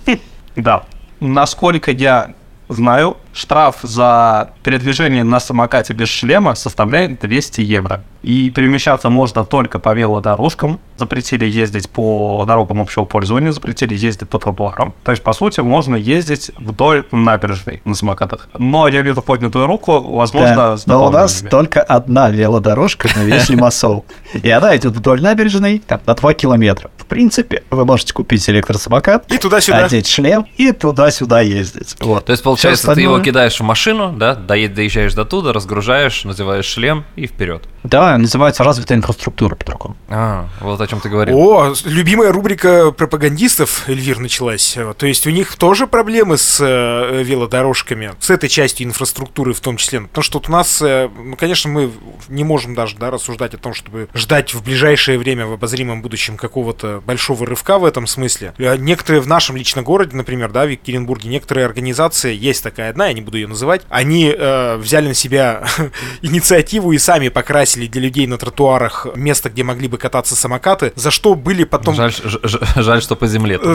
[0.55, 0.83] Да.
[1.19, 2.33] Насколько я
[2.69, 8.03] знаю, штраф за передвижение на самокате без шлема составляет 200 евро.
[8.21, 10.79] И перемещаться можно только по велодорожкам.
[10.97, 14.93] Запретили ездить по дорогам общего пользования, запретили ездить по тротуарам.
[15.05, 18.49] То есть, по сути, можно ездить вдоль набережной на самокатах.
[18.57, 23.23] Но я вижу поднятую руку, возможно, Да, с но у нас только одна велодорожка на
[23.23, 24.03] весь Лимассол.
[24.33, 26.91] И она идет вдоль набережной там, на 2 километра.
[26.97, 29.85] В принципе, вы можете купить электросамокат, И туда-сюда.
[29.85, 31.95] одеть шлем и туда-сюда ездить.
[32.01, 32.25] Вот.
[32.25, 37.05] То есть, получается, ты его кидаешь в машину, да, доезжаешь до туда, разгружаешь, надеваешь шлем
[37.15, 37.63] и вперед.
[37.83, 39.95] Да, называется развитая инфраструктура по-другому.
[40.09, 41.37] А, вот о чем ты говорил.
[41.37, 44.77] О, любимая рубрика пропагандистов, Эльвир, началась.
[44.97, 49.77] То есть у них тоже проблемы с э, велодорожками, с этой частью инфраструктуры в том
[49.77, 50.01] числе.
[50.01, 51.91] Потому что вот у нас, э, ну, конечно, мы
[52.27, 56.35] не можем даже да, рассуждать о том, чтобы ждать в ближайшее время, в обозримом будущем
[56.35, 58.53] какого-то большого рывка в этом смысле.
[58.57, 63.08] Э, Некоторые в нашем лично городе, например, да, в Екатеринбурге, некоторые организации, есть такая одна,
[63.09, 65.63] я не буду ее называть, они э, взяли на себя
[66.21, 71.11] инициативу и сами покрасили для людей на тротуарах место, где могли бы кататься самокаты, за
[71.11, 71.95] что были потом...
[71.95, 73.59] Жаль, жаль, что по земле.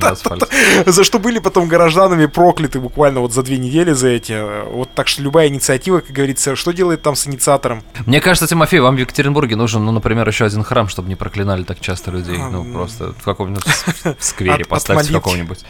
[0.00, 0.46] на асфальте.
[0.86, 4.68] За что были потом горожанами прокляты буквально вот за две недели за эти.
[4.70, 7.82] Вот так что любая инициатива, как говорится, что делает там с инициатором?
[8.06, 11.62] Мне кажется, Тимофей, вам в Екатеринбурге нужен, ну, например, еще один храм, чтобы не проклинали
[11.62, 12.38] так часто людей.
[12.38, 13.64] Ну, просто в каком-нибудь
[14.18, 15.16] сквере От- поставьте в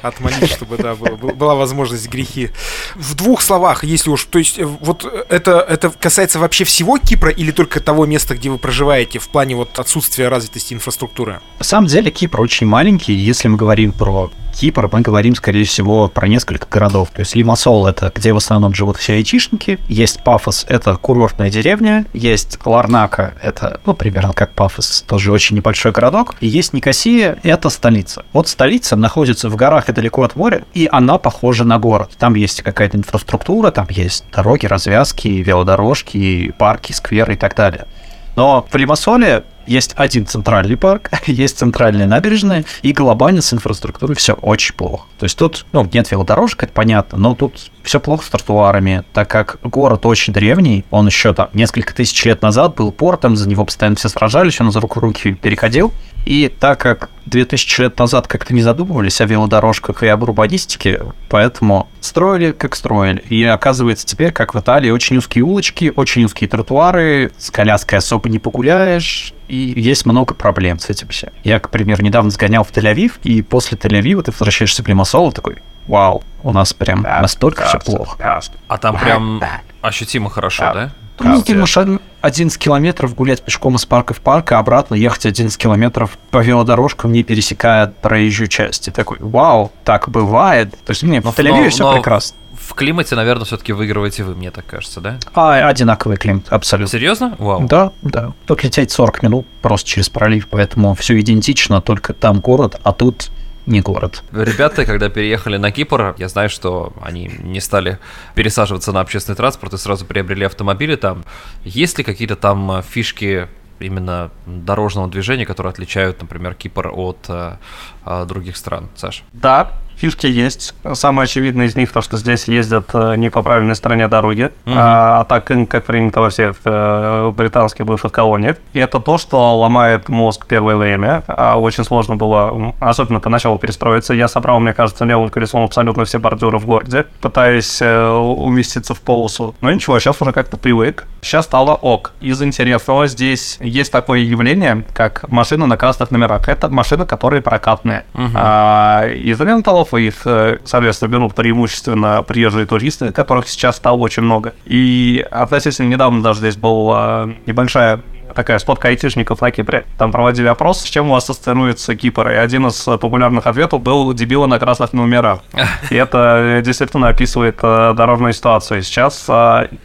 [0.02, 0.50] отмолить.
[0.50, 2.50] чтобы, да, была возможность грехи.
[2.94, 7.30] В двух словах, если уж, то есть, э, вот это, это касается вообще всего Кипра
[7.30, 11.40] или только того места, где вы проживаете, в плане вот отсутствия развитости инфраструктуры?
[11.58, 13.12] На самом деле Кипр очень маленький.
[13.14, 14.17] Если мы говорим про
[14.58, 17.10] Кипр, мы говорим, скорее всего, про несколько городов.
[17.14, 19.78] То есть Лимассол— это где в основном живут все айтишники.
[19.88, 22.06] Есть Пафос— это курортная деревня.
[22.12, 26.34] Есть Ларнака— это, ну, примерно как Пафос, тоже очень небольшой городок.
[26.40, 28.24] И есть Никосия— это столица.
[28.32, 32.10] Вот столица находится в горах и далеко от моря, и она похожа на город.
[32.18, 37.86] Там есть какая-то инфраструктура, там есть дороги, развязки, велодорожки, парки, скверы и так далее.
[38.34, 44.34] Но в Лимассоле есть один центральный парк, есть центральная набережная, и глобально с инфраструктурой все
[44.34, 45.07] очень плохо.
[45.18, 49.28] То есть тут, ну, нет велодорожек, это понятно, но тут все плохо с тротуарами, так
[49.28, 53.64] как город очень древний, он еще там несколько тысяч лет назад был портом, за него
[53.64, 55.92] постоянно все сражались, он из рук в руки переходил.
[56.24, 61.88] И так как 2000 лет назад как-то не задумывались о велодорожках и об урбанистике, поэтому
[62.00, 63.20] строили, как строили.
[63.28, 68.28] И оказывается теперь, как в Италии, очень узкие улочки, очень узкие тротуары, с коляской особо
[68.28, 71.32] не погуляешь, и есть много проблем с этим все.
[71.44, 75.58] Я, к примеру, недавно сгонял в Тель-Авив, и после Тель-Авива ты возвращаешься в И такой,
[75.86, 78.40] вау, у нас прям настолько все плохо.
[78.68, 79.42] А там прям
[79.82, 80.90] ощутимо хорошо, да?
[81.20, 85.26] Ну, ты можешь од- 11 километров гулять пешком из парка в парк, а обратно ехать
[85.26, 88.86] 11 километров по велодорожкам, не пересекая проезжую часть.
[88.86, 90.70] И такой, вау, так бывает.
[90.84, 92.36] То есть, мне в но- все но прекрасно.
[92.54, 95.18] В климате, наверное, все-таки выигрываете вы, мне так кажется, да?
[95.34, 96.90] А, одинаковый климат, абсолютно.
[96.92, 97.34] Серьезно?
[97.38, 97.66] Вау.
[97.66, 98.32] Да, да.
[98.46, 103.30] Тут лететь 40 минут просто через пролив, поэтому все идентично, только там город, а тут
[103.68, 104.22] не город.
[104.32, 107.98] Ребята, когда переехали на Кипр, я знаю, что они не стали
[108.34, 111.24] пересаживаться на общественный транспорт и сразу приобрели автомобили там.
[111.64, 117.56] Есть ли какие-то там фишки именно дорожного движения, которые отличают, например, Кипр от э,
[118.04, 119.22] э, других стран, Саш?
[119.32, 120.74] Да, фишки есть.
[120.94, 124.76] Самое очевидное из них то, что здесь ездят э, не по правильной стороне дороги, Мгм.
[124.78, 128.56] а, а так, как принято во всех э, британских бывших колониях.
[128.72, 131.22] И это то, что ломает мозг первое время.
[131.26, 134.14] А очень сложно было, особенно поначалу, перестроиться.
[134.14, 139.00] Я собрал, мне кажется, левым колесом абсолютно все бордюры в городе, пытаясь э, уместиться в
[139.00, 139.54] полосу.
[139.60, 141.06] Но ничего, сейчас уже как-то привык.
[141.22, 142.12] Сейчас стало ок.
[142.20, 146.48] Из интересного здесь есть такое явление, как машины на красных номерах.
[146.48, 148.04] Это машины, которые прокатные.
[148.14, 148.32] Мгм.
[148.34, 154.54] А, из ренталов их, э, соответственно, берут преимущественно приезжие туристы, которых сейчас стало очень много.
[154.64, 158.00] И относительно недавно даже здесь была небольшая
[158.38, 159.84] такая сходка айтишников на Кипре.
[159.98, 162.30] Там проводили опрос, с чем у вас ассоциируется Кипр.
[162.30, 165.40] И один из э, популярных ответов был «дебилы на красных номерах».
[165.90, 168.82] И это э, действительно описывает э, дорожную ситуацию.
[168.84, 169.28] Сейчас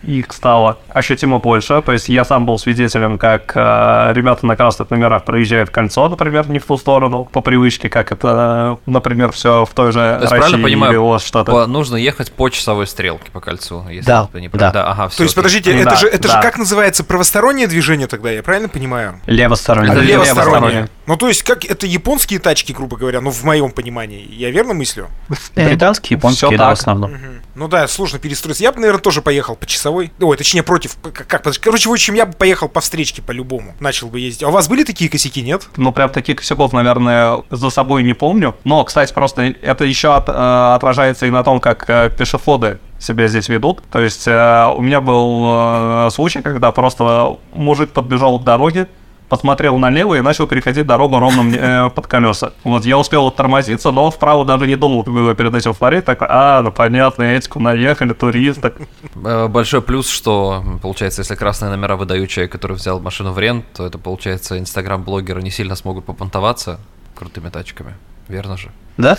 [0.04, 1.82] их стало ощутимо больше.
[1.82, 6.60] То есть я сам был свидетелем, как ребята на красных номерах проезжают кольцо, например, не
[6.60, 10.38] в ту сторону, по привычке, как это, например, все в той же То есть, России
[10.38, 11.66] правильно понимаю, или у вас что-то.
[11.66, 14.72] Нужно ехать по часовой стрелке по кольцу, если Да, это не да.
[14.72, 16.42] Да, ага, То есть, подождите, Да, это же, это же да.
[16.42, 19.20] как называется правостороннее движение тогда, я правильно понимаю?
[19.26, 19.92] Левосторонний.
[19.92, 20.88] Это левостороннее.
[21.06, 24.26] Ну, то есть, как это японские тачки, грубо говоря, ну, в моем понимании.
[24.32, 25.10] Я верно мыслю?
[25.56, 26.80] Британские, японские, всё да, в так.
[26.80, 27.12] основном.
[27.12, 27.42] Мгм.
[27.56, 28.63] Ну да, сложно перестроиться.
[28.63, 30.12] Я бы, наверное, тоже поехал по часовой.
[30.20, 30.96] Ой, точнее, против.
[31.13, 33.76] Как, короче, в общем, я бы поехал по встречке по-любому.
[33.80, 34.44] Начал бы ездить.
[34.44, 35.68] А у вас были такие косяки, нет?
[35.76, 38.56] Ну, прям таких косяков, наверное, за собой не помню.
[38.63, 43.28] Но, кстати, просто это еще от- э, отражается и на том, как э, пешеходы себя
[43.28, 43.84] здесь ведут.
[43.92, 48.88] То есть э, у меня был э, случай, когда просто мужик подбежал к дороге,
[49.34, 52.54] посмотрел налево и начал переходить дорогу ровно мне, э, под колеса.
[52.63, 56.06] Вот я успел тормозиться, но вправо даже не думал было перед этим смотреть.
[56.06, 58.74] Так, а, ну понятно, этику наехали, туристы.
[59.15, 63.65] Э, Большой плюс, что, получается, если красные номера выдают человек, который взял машину в рент,
[63.74, 66.80] то это, получается, инстаграм-блогеры не сильно смогут попонтоваться
[67.15, 67.96] крутыми тачками.
[68.28, 68.69] Верно же?
[68.98, 69.17] Да?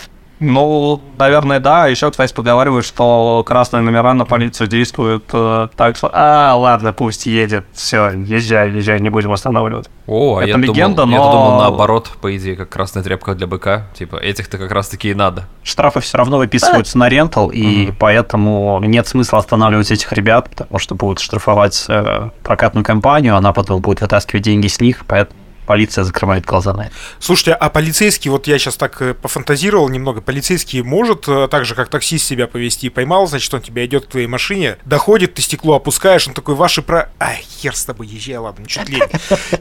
[0.53, 1.87] Ну, наверное, да.
[1.87, 7.27] Еще, кстати, поговаривают, что красные номера на полицию действуют э, так, что «А, ладно, пусть
[7.27, 9.89] едет, все, езжай, езжай, не будем останавливать».
[10.07, 13.35] О, а Это я легенда, думал, я но- думал наоборот, по идее, как красная тряпка
[13.35, 13.87] для быка.
[13.95, 15.47] Типа, этих-то как раз-таки и надо.
[15.63, 17.97] Штрафы все равно выписываются на рентал, и Мгм.
[17.99, 23.81] поэтому нет смысла останавливать этих ребят, потому что будут штрафовать э, прокатную компанию, она потом
[23.81, 26.95] будет вытаскивать деньги с них, поэтому полиция закрывает глаза на это.
[27.19, 31.75] Слушайте, а полицейский, вот я сейчас так э, пофантазировал немного, полицейский может э, так же,
[31.75, 35.77] как таксист себя повести, поймал, значит, он тебя идет к твоей машине, доходит, ты стекло
[35.77, 37.11] опускаешь, он такой, ваши про...
[37.21, 39.03] Ай, хер с тобой, езжай, ладно, чуть лень.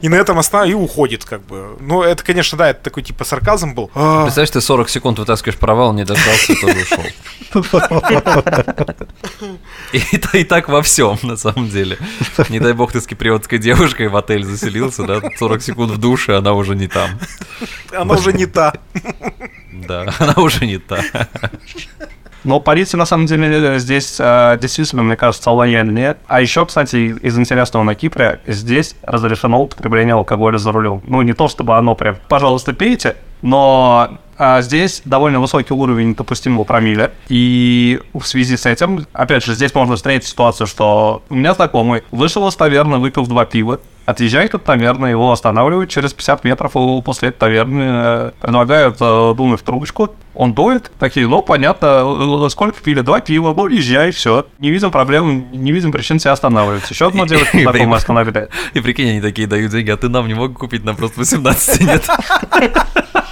[0.02, 1.76] И на этом останавливается, и уходит, как бы.
[1.80, 3.90] Ну, это, конечно, да, это такой, типа, сарказм был.
[3.94, 7.04] А, Представляешь, ты 40 секунд вытаскиваешь провал, не дождался, и тоже ушел.
[10.32, 11.98] И так во всем, на самом деле.
[12.48, 16.36] Не дай бог ты с киприотской девушкой в отель заселился, да, 40 секунд в душе,
[16.36, 17.10] она уже не там.
[17.92, 18.74] Она уже не та.
[19.72, 21.00] Да, она уже не та.
[22.44, 26.18] Но полиция, на самом деле, здесь э, действительно, мне кажется, лояльнее.
[26.26, 31.02] А еще, кстати, из интересного на Кипре, здесь разрешено употребление алкоголя за рулем.
[31.06, 36.64] Ну, не то чтобы оно прям, пожалуйста, пейте, но а, здесь довольно высокий уровень допустимого
[36.64, 37.12] промиля.
[37.28, 42.02] И в связи с этим, опять же, здесь можно встретить ситуацию, что у меня знакомый
[42.10, 47.00] вышел из таверны, выпил два пива, отъезжает от таверны, его останавливают через 50 метров, его
[47.02, 50.14] после этой таверны э, предлагают э, дунуть в трубочку.
[50.34, 53.00] Он дует, такие, ну, понятно, э, сколько пили?
[53.00, 54.46] Два пива, ну, езжай, все.
[54.58, 56.88] Не видим проблем, не видим причин себя останавливать.
[56.90, 57.94] Еще одно И знакомая время.
[57.96, 58.48] остановили.
[58.74, 61.80] И прикинь, они такие дают деньги, а ты нам не мог купить, нам просто 18
[61.80, 62.06] нет.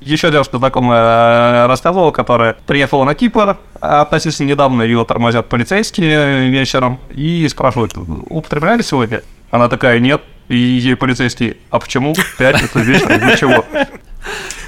[0.00, 6.48] Еще девушка знакомая э, рассказывала, которая приехала на Кипр, а относительно недавно ее тормозят полицейские
[6.48, 9.22] вечером и спрашивают, употребляли сегодня?
[9.50, 10.22] Она такая, нет.
[10.48, 12.14] И ей полицейские, а почему?
[12.14, 13.64] В Пятницу вечером, ничего.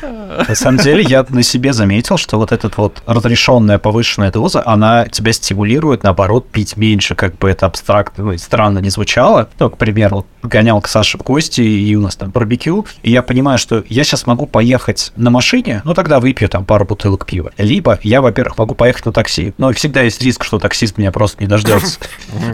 [0.02, 5.06] На самом деле, я на себе заметил, что вот эта вот разрешенная повышенная доза, она
[5.06, 9.48] тебя стимулирует, наоборот, пить меньше, как бы это абстрактно ну, странно не звучало.
[9.58, 13.22] Ну, к примеру, гонял к Саше в гости, и у нас там барбекю, и я
[13.22, 17.52] понимаю, что я сейчас могу поехать на машине, ну, тогда выпью там пару бутылок пива.
[17.58, 21.42] Либо я, во-первых, могу поехать на такси, но всегда есть риск, что таксист меня просто
[21.42, 21.98] не дождется.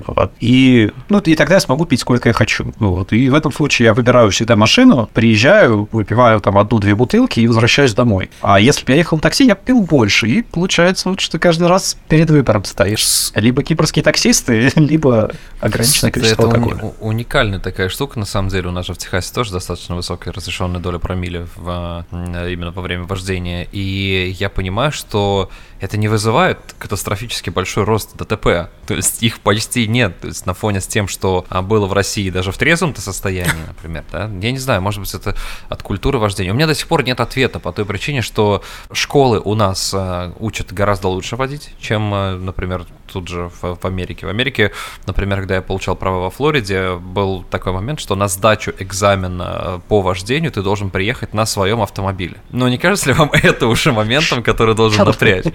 [0.06, 0.32] Вот.
[0.40, 2.72] И, ну, и тогда я смогу пить сколько я хочу.
[2.78, 3.12] Вот.
[3.12, 7.94] И в этом случае я выбираю всегда машину, приезжаю, выпиваю там одну-две бутылки, и возвращаюсь
[7.94, 8.30] домой.
[8.40, 10.28] А если бы я ехал на такси, я пил больше.
[10.28, 13.30] И получается, вот, что каждый раз перед выбором стоишь.
[13.34, 16.76] Либо кипрские таксисты, либо ограниченное количество это алкоголя.
[16.76, 18.68] уни- уникальная такая штука, на самом деле.
[18.68, 22.82] У нас же в Техасе тоже достаточно высокая разрешенная доля промилле в, э, именно во
[22.82, 23.66] время вождения.
[23.72, 28.70] И я понимаю, что это не вызывает катастрофически большой рост ДТП.
[28.86, 30.18] То есть их почти нет.
[30.20, 33.52] То есть на фоне с тем, что а, было в России даже в трезвом-то состоянии,
[33.68, 34.30] например, да?
[34.40, 35.36] Я не знаю, может быть, это
[35.68, 36.52] от культуры вождения.
[36.52, 38.62] У меня до сих пор нет ответа по той причине, что
[38.92, 43.84] школы у нас а, учат гораздо лучше водить, чем, а, например, тут же в, в
[43.84, 44.26] Америке.
[44.26, 44.72] В Америке,
[45.06, 50.00] например, когда я получал право во Флориде, был такой момент, что на сдачу экзамена по
[50.00, 52.36] вождению ты должен приехать на своем автомобиле.
[52.50, 55.46] Но не кажется ли вам это уже моментом, который должен напрячь?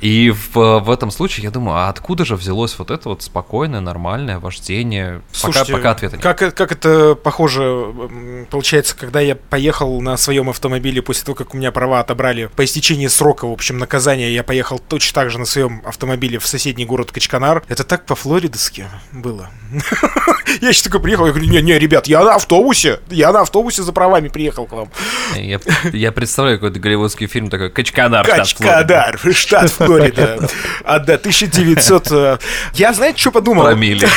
[0.00, 3.80] И в, в этом случае я думаю, а откуда же взялось вот это вот спокойное,
[3.80, 5.22] нормальное вождение?
[5.32, 6.22] Слушайте, пока, пока ответа нет.
[6.22, 7.92] Как, как это похоже,
[8.50, 10.67] получается, когда я поехал на своем автомобиле
[11.02, 14.78] после того, как у меня права отобрали по истечении срока, в общем, наказания, я поехал
[14.78, 17.62] точно так же на своем автомобиле в соседний город Качканар.
[17.68, 19.50] Это так по-флоридски было.
[20.60, 23.92] Я еще такой приехал, я говорю, не-не, ребят, я на автобусе, я на автобусе за
[23.92, 24.90] правами приехал к вам.
[25.36, 25.60] Я,
[25.92, 29.10] я представляю какой-то голливудский фильм такой «Качканар», штат Флорида».
[29.12, 30.48] Качканар, штат Флорида.
[30.84, 32.10] А, да, 1900...
[32.12, 32.38] э,
[32.74, 33.64] Я, знаете, что подумал?
[33.64, 34.08] Промилле.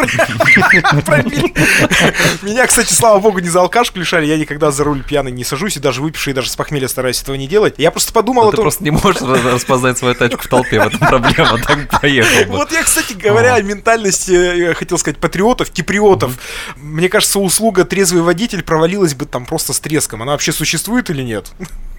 [2.42, 4.26] Меня, кстати, слава богу, не за алкашку лишали.
[4.26, 7.22] Я никогда за руль пьяный не сажусь, и даже выпивший, и даже с похмелья стараюсь
[7.22, 7.74] этого не делать.
[7.78, 8.64] Я просто подумал о ты том...
[8.64, 12.52] просто не можешь распознать свою тачку в толпе, в этом проблема, так поехал.
[12.52, 16.34] Вот я, кстати говоря, о ментальности, я хотел сказать, патриотов, киприотов.
[16.76, 20.22] Мне кажется, услуга трезвый водитель провалилась бы там просто с треском.
[20.22, 21.52] Она вообще существует или нет?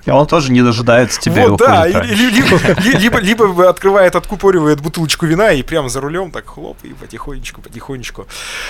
[0.05, 1.47] И он тоже не дожидается тебя.
[1.47, 6.77] Вот, да, либо, ли- либо, открывает, откупоривает бутылочку вина и прямо за рулем так хлоп
[6.83, 8.27] и потихонечку, потихонечку.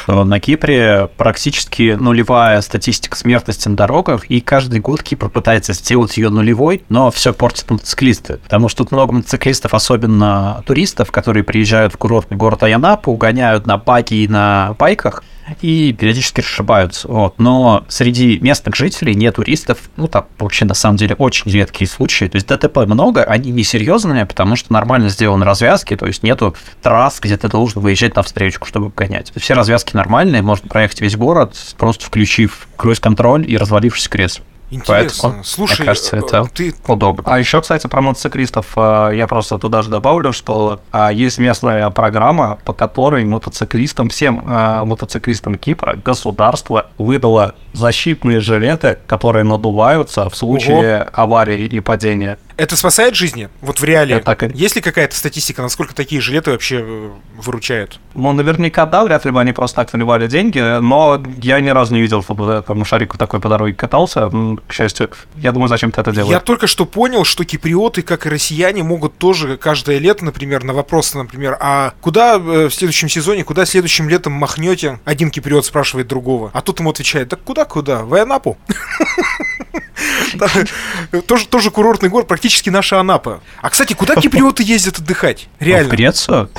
[0.07, 6.29] На Кипре практически нулевая статистика смертности на дорогах, и каждый год Кипр пытается сделать ее
[6.29, 8.37] нулевой, но все портят мотоциклисты.
[8.37, 13.77] Потому что тут много мотоциклистов, особенно туристов, которые приезжают в курортный город Аянапу, гоняют на
[13.77, 15.23] баги и на байках,
[15.61, 17.07] и периодически расшибаются.
[17.07, 17.39] Вот.
[17.39, 22.25] Но среди местных жителей, не туристов, ну там вообще на самом деле очень редкие случаи.
[22.25, 27.19] То есть ДТП много, они несерьезные, потому что нормально сделаны развязки, то есть нету трасс,
[27.19, 29.31] где ты должен выезжать на встречку, чтобы гонять.
[29.35, 34.43] Все развязки нормальные, можно проехать весь город, просто включив круиз-контроль и развалившись в кресле.
[34.71, 35.19] Интересно.
[35.23, 37.23] Поэтому, Слушай, мне кажется, э, это ты удобно.
[37.25, 41.89] А еще, кстати, про мотоциклистов, э, я просто туда же добавлю, что а, есть местная
[41.89, 50.35] программа, по которой мотоциклистам, всем э, мотоциклистам Кипра государство выдало защитные жилеты, которые надуваются в
[50.35, 52.37] случае аварии и падения.
[52.61, 53.49] Это спасает жизни?
[53.61, 54.17] Вот в реале.
[54.17, 57.99] Это так Есть ли какая-то статистика, насколько такие жилеты вообще э, выручают?
[58.13, 61.95] Ну, наверняка, да, вряд ли бы они просто так наливали деньги, но я ни разу
[61.95, 64.29] не видел, чтобы там шарик такой по дороге катался.
[64.67, 66.31] К счастью, я думаю, зачем ты это делаешь.
[66.31, 70.73] Я только что понял, что киприоты, как и россияне, могут тоже каждое лето, например, на
[70.73, 74.99] вопрос, например, а куда э, в следующем сезоне, куда следующим летом махнете?
[75.03, 78.55] Один киприот спрашивает другого, а тот ему отвечает, да куда-куда, в Анапу.
[80.33, 80.47] Да,
[81.27, 83.41] Тоже, тоже курортный город, практически наша Анапа.
[83.61, 85.47] А, кстати, куда киприоты ездят отдыхать?
[85.59, 85.91] В Реально.
[85.91, 86.49] Грецию.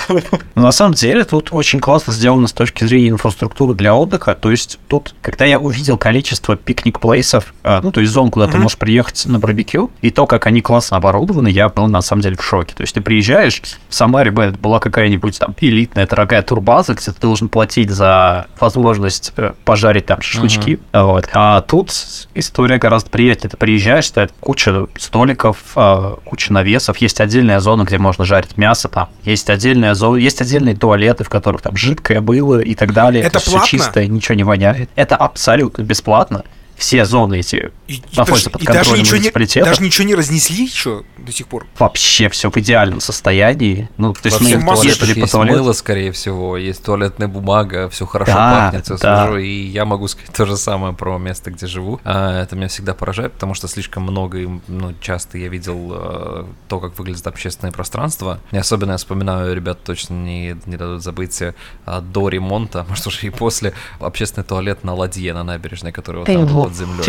[0.54, 4.34] Но на самом деле тут очень классно сделано с точки зрения инфраструктуры для отдыха.
[4.34, 8.58] То есть тут, когда я увидел количество пикник-плейсов, а, ну, то есть зон, куда ты
[8.58, 12.36] можешь приехать на барбекю, и то, как они классно оборудованы, я был на самом деле
[12.36, 12.74] в шоке.
[12.74, 17.48] То есть ты приезжаешь, в Самаре была какая-нибудь там элитная дорогая турбаза, где ты должен
[17.48, 20.80] платить за возможность э, пожарить там шашлычки.
[20.92, 21.28] Вот.
[21.32, 21.92] А тут
[22.34, 23.50] история гораздо приятнее.
[23.50, 28.88] Ты приезжаешь, стоит куча столиков, а, куча навесов, есть отдельная зона, где можно жарить мясо,
[28.88, 33.24] там есть отдельная зона, есть отдельные туалеты, в которых там жидкое было и так далее.
[33.24, 33.66] Это всё платно?
[33.66, 34.88] чистое, ничего не воняет.
[34.94, 36.44] Это абсолютно бесплатно.
[36.76, 39.66] Все зоны эти И, находятся даже, под и даже контролем ничего не, муниципалитета.
[39.66, 41.66] даже ничего не разнесли еще до сих пор.
[41.78, 43.88] Вообще все в идеальном состоянии.
[43.98, 45.58] Ну, то есть Во мы ездили по есть туалету.
[45.58, 49.24] мыло, скорее всего, есть туалетная бумага, все хорошо Да, пахнет, все да.
[49.24, 49.38] свежо.
[49.38, 52.00] И я могу сказать то же самое про место, где живу.
[52.04, 56.44] А, это меня всегда поражает, потому что слишком много и ну, часто я видел э,
[56.68, 58.40] то, как выглядит общественное пространство.
[58.50, 61.54] И особенно я вспоминаю, ребят точно не, не дадут забыть, э,
[62.02, 66.46] до ремонта, может уже и после, общественный туалет на ладье на набережной, который вот там
[66.64, 67.02] под землей.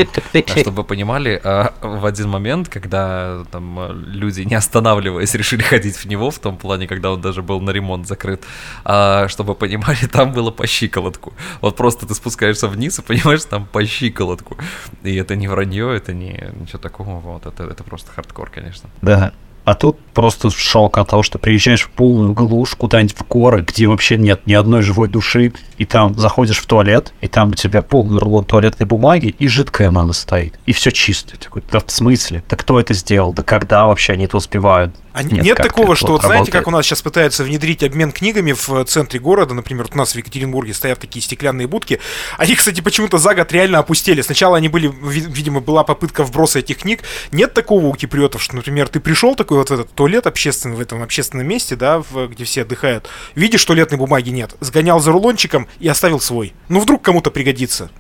[0.56, 5.96] А чтобы вы понимали, а, в один момент, когда там люди, не останавливаясь, решили ходить
[5.96, 8.44] в него, в том плане, когда он даже был на ремонт закрыт,
[8.84, 11.34] а, чтобы вы понимали, там было по щиколотку.
[11.62, 14.58] Вот просто ты спускаешься вниз и понимаешь, там по щиколотку.
[15.04, 18.90] И это не вранье, это не ничего такого, вот, это, это просто хардкор, конечно.
[19.02, 19.34] Да.
[19.66, 23.88] А тут просто шок от того, что приезжаешь в полную глушь куда-нибудь в горы, где
[23.88, 27.82] вообще нет ни одной живой души, и там заходишь в туалет, и там у тебя
[27.82, 30.60] полный рулон туалетной бумаги, и жидкая мана стоит.
[30.66, 31.38] И все чисто.
[31.40, 32.44] Такой, да в смысле?
[32.50, 33.34] Да кто это сделал?
[33.34, 34.94] Да когда вообще они это успевают?
[35.14, 38.52] А нет, нет такого, что, вот, знаете, как у нас сейчас пытаются внедрить обмен книгами
[38.52, 42.00] в центре города, например, вот у нас в Екатеринбурге стоят такие стеклянные будки.
[42.38, 44.22] Они, кстати, почему-то за год реально опустили.
[44.22, 47.04] Сначала они были, видимо, была попытка вброса этих книг.
[47.32, 50.82] Нет такого у киприотов, что, например, ты пришел такой вот в этот туалет общественный, в
[50.82, 55.68] этом общественном месте, да, в, где все отдыхают, видишь, туалетной бумаги нет, сгонял за рулончиком
[55.80, 56.54] и оставил свой.
[56.70, 57.92] Ну, вдруг кому-то пригодится.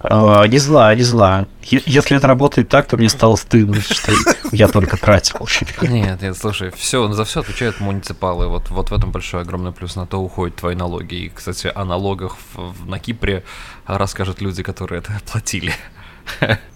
[0.00, 1.46] А, не зла, не зла.
[1.62, 4.12] Если это работает так, то мне стало стыдно, что
[4.50, 5.36] я только тратил.
[5.82, 8.46] Нет, нет, слушай, все, за все отвечают муниципалы.
[8.48, 9.96] Вот, вот в этом большой огромный плюс.
[9.96, 11.14] На то уходят твои налоги.
[11.14, 13.44] И, кстати, о налогах в, на Кипре
[13.86, 15.72] расскажут люди, которые это платили.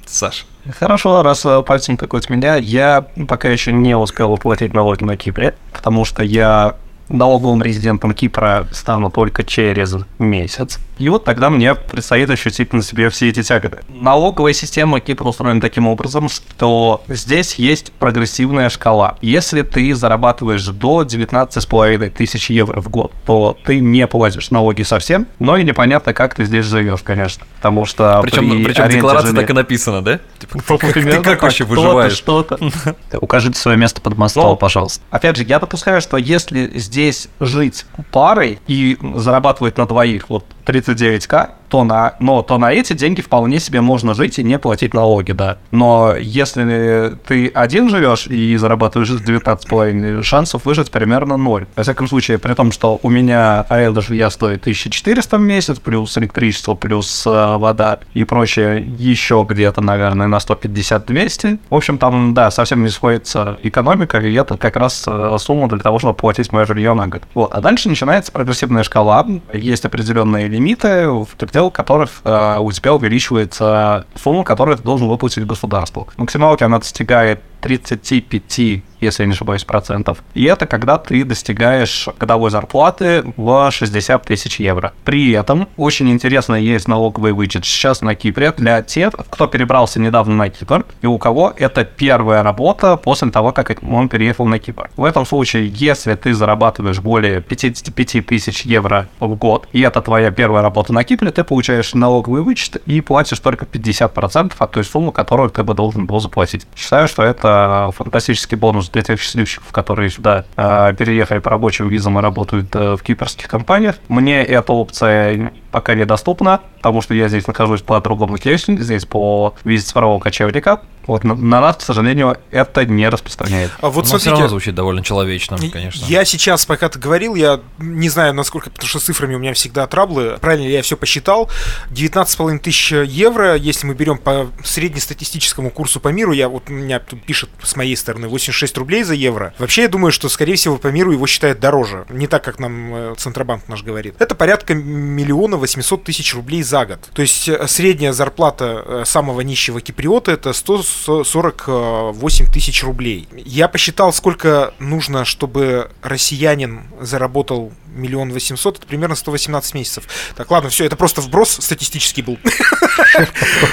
[0.06, 0.46] Саш.
[0.78, 5.54] Хорошо, раз э, пальцем такой меня, я пока еще не успел уплатить налоги на Кипре,
[5.72, 6.76] потому что я
[7.08, 10.78] налоговым резидентом Кипра стану только через месяц.
[10.98, 13.78] И вот тогда мне предстоит ощутить на себе все эти тяготы.
[13.88, 19.16] Налоговая система Кипра устроена таким образом, что здесь есть прогрессивная шкала.
[19.20, 25.26] Если ты зарабатываешь до 19,5 тысяч евро в год, то ты не платишь налоги совсем,
[25.38, 27.46] но и непонятно, как ты здесь живешь, конечно.
[27.56, 29.40] Потому что Причем, при причем декларация жилья...
[29.40, 30.20] так и написана, да?
[30.38, 32.12] Типа, как, ты как вообще выживаешь?
[32.12, 32.58] Что-то.
[33.20, 35.02] Укажите свое место под мостом, пожалуйста.
[35.10, 40.44] Опять же, я допускаю, что если здесь жить парой и зарабатывать на двоих вот
[40.84, 44.94] 39к, то на, но то на эти деньги вполне себе можно жить и не платить
[44.94, 45.58] налоги, да.
[45.72, 51.66] Но если ты один живешь и зарабатываешь 19,5, шансов выжить примерно ноль.
[51.74, 56.16] Во всяком случае, при том, что у меня аренда жилья стоит 1400 в месяц, плюс
[56.16, 61.58] электричество, плюс э, вода и прочее, еще где-то, наверное, на 150-200.
[61.70, 65.80] В общем, там, да, совсем не сходится экономика, и это как раз э, сумма для
[65.80, 67.22] того, чтобы платить мое жилье на год.
[67.34, 67.52] Вот.
[67.52, 72.94] А дальше начинается прогрессивная шкала, есть определенные лимиты, в пределах предел которых э, у тебя
[72.94, 76.08] увеличивается сумма, которую ты должен выплатить государству.
[76.16, 80.18] Максималки она достигает 35 если я не ошибаюсь, процентов.
[80.34, 84.92] И это когда ты достигаешь годовой зарплаты в 60 тысяч евро.
[85.04, 90.34] При этом очень интересно есть налоговый вычет сейчас на Кипре для тех, кто перебрался недавно
[90.34, 94.90] на Кипр, и у кого это первая работа после того, как он переехал на Кипр.
[94.96, 100.30] В этом случае, если ты зарабатываешь более 55 тысяч евро в год, и это твоя
[100.30, 105.12] первая работа на Кипре, ты получаешь налоговый вычет и платишь только 50% от той суммы,
[105.12, 106.66] которую ты бы должен был заплатить.
[106.76, 112.18] Считаю, что это фантастический бонус для тех счастливчиков, которые сюда э, переехали по рабочим визам
[112.18, 113.96] и работают э, в кипрских компаниях.
[114.08, 119.56] Мне эта опция пока недоступна, потому что я здесь нахожусь по другому кейсу, здесь по
[119.64, 120.82] визе цифрового кочевника.
[121.08, 123.76] Вот на, на нас, к сожалению, это не распространяется.
[123.80, 126.04] А вот Но смотрите, все равно звучит довольно человечно, конечно.
[126.06, 129.52] Я сейчас, пока ты говорил, я не знаю, насколько, потому что с цифрами у меня
[129.52, 130.38] всегда траблы.
[130.40, 131.50] Правильно я все посчитал.
[131.90, 137.00] 19,5 тысяч евро, если мы берем по среднестатистическому курсу по миру, я вот у меня
[137.00, 139.52] тут пишет с моей стороны 86 рублей за евро.
[139.58, 142.06] Вообще, я думаю, что, скорее всего, по миру его считают дороже.
[142.08, 144.14] Не так, как нам э, Центробанк наш говорит.
[144.20, 146.98] Это порядка миллиона 800 тысяч рублей за год.
[147.14, 153.26] То есть э, средняя зарплата э, самого нищего киприота это 148 тысяч рублей.
[153.32, 160.04] Я посчитал, сколько нужно, чтобы россиянин заработал миллион восемьсот, это примерно 118 месяцев.
[160.36, 162.38] Так, ладно, все, это просто вброс статистический был.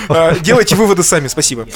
[0.42, 1.68] Делайте выводы сами, спасибо.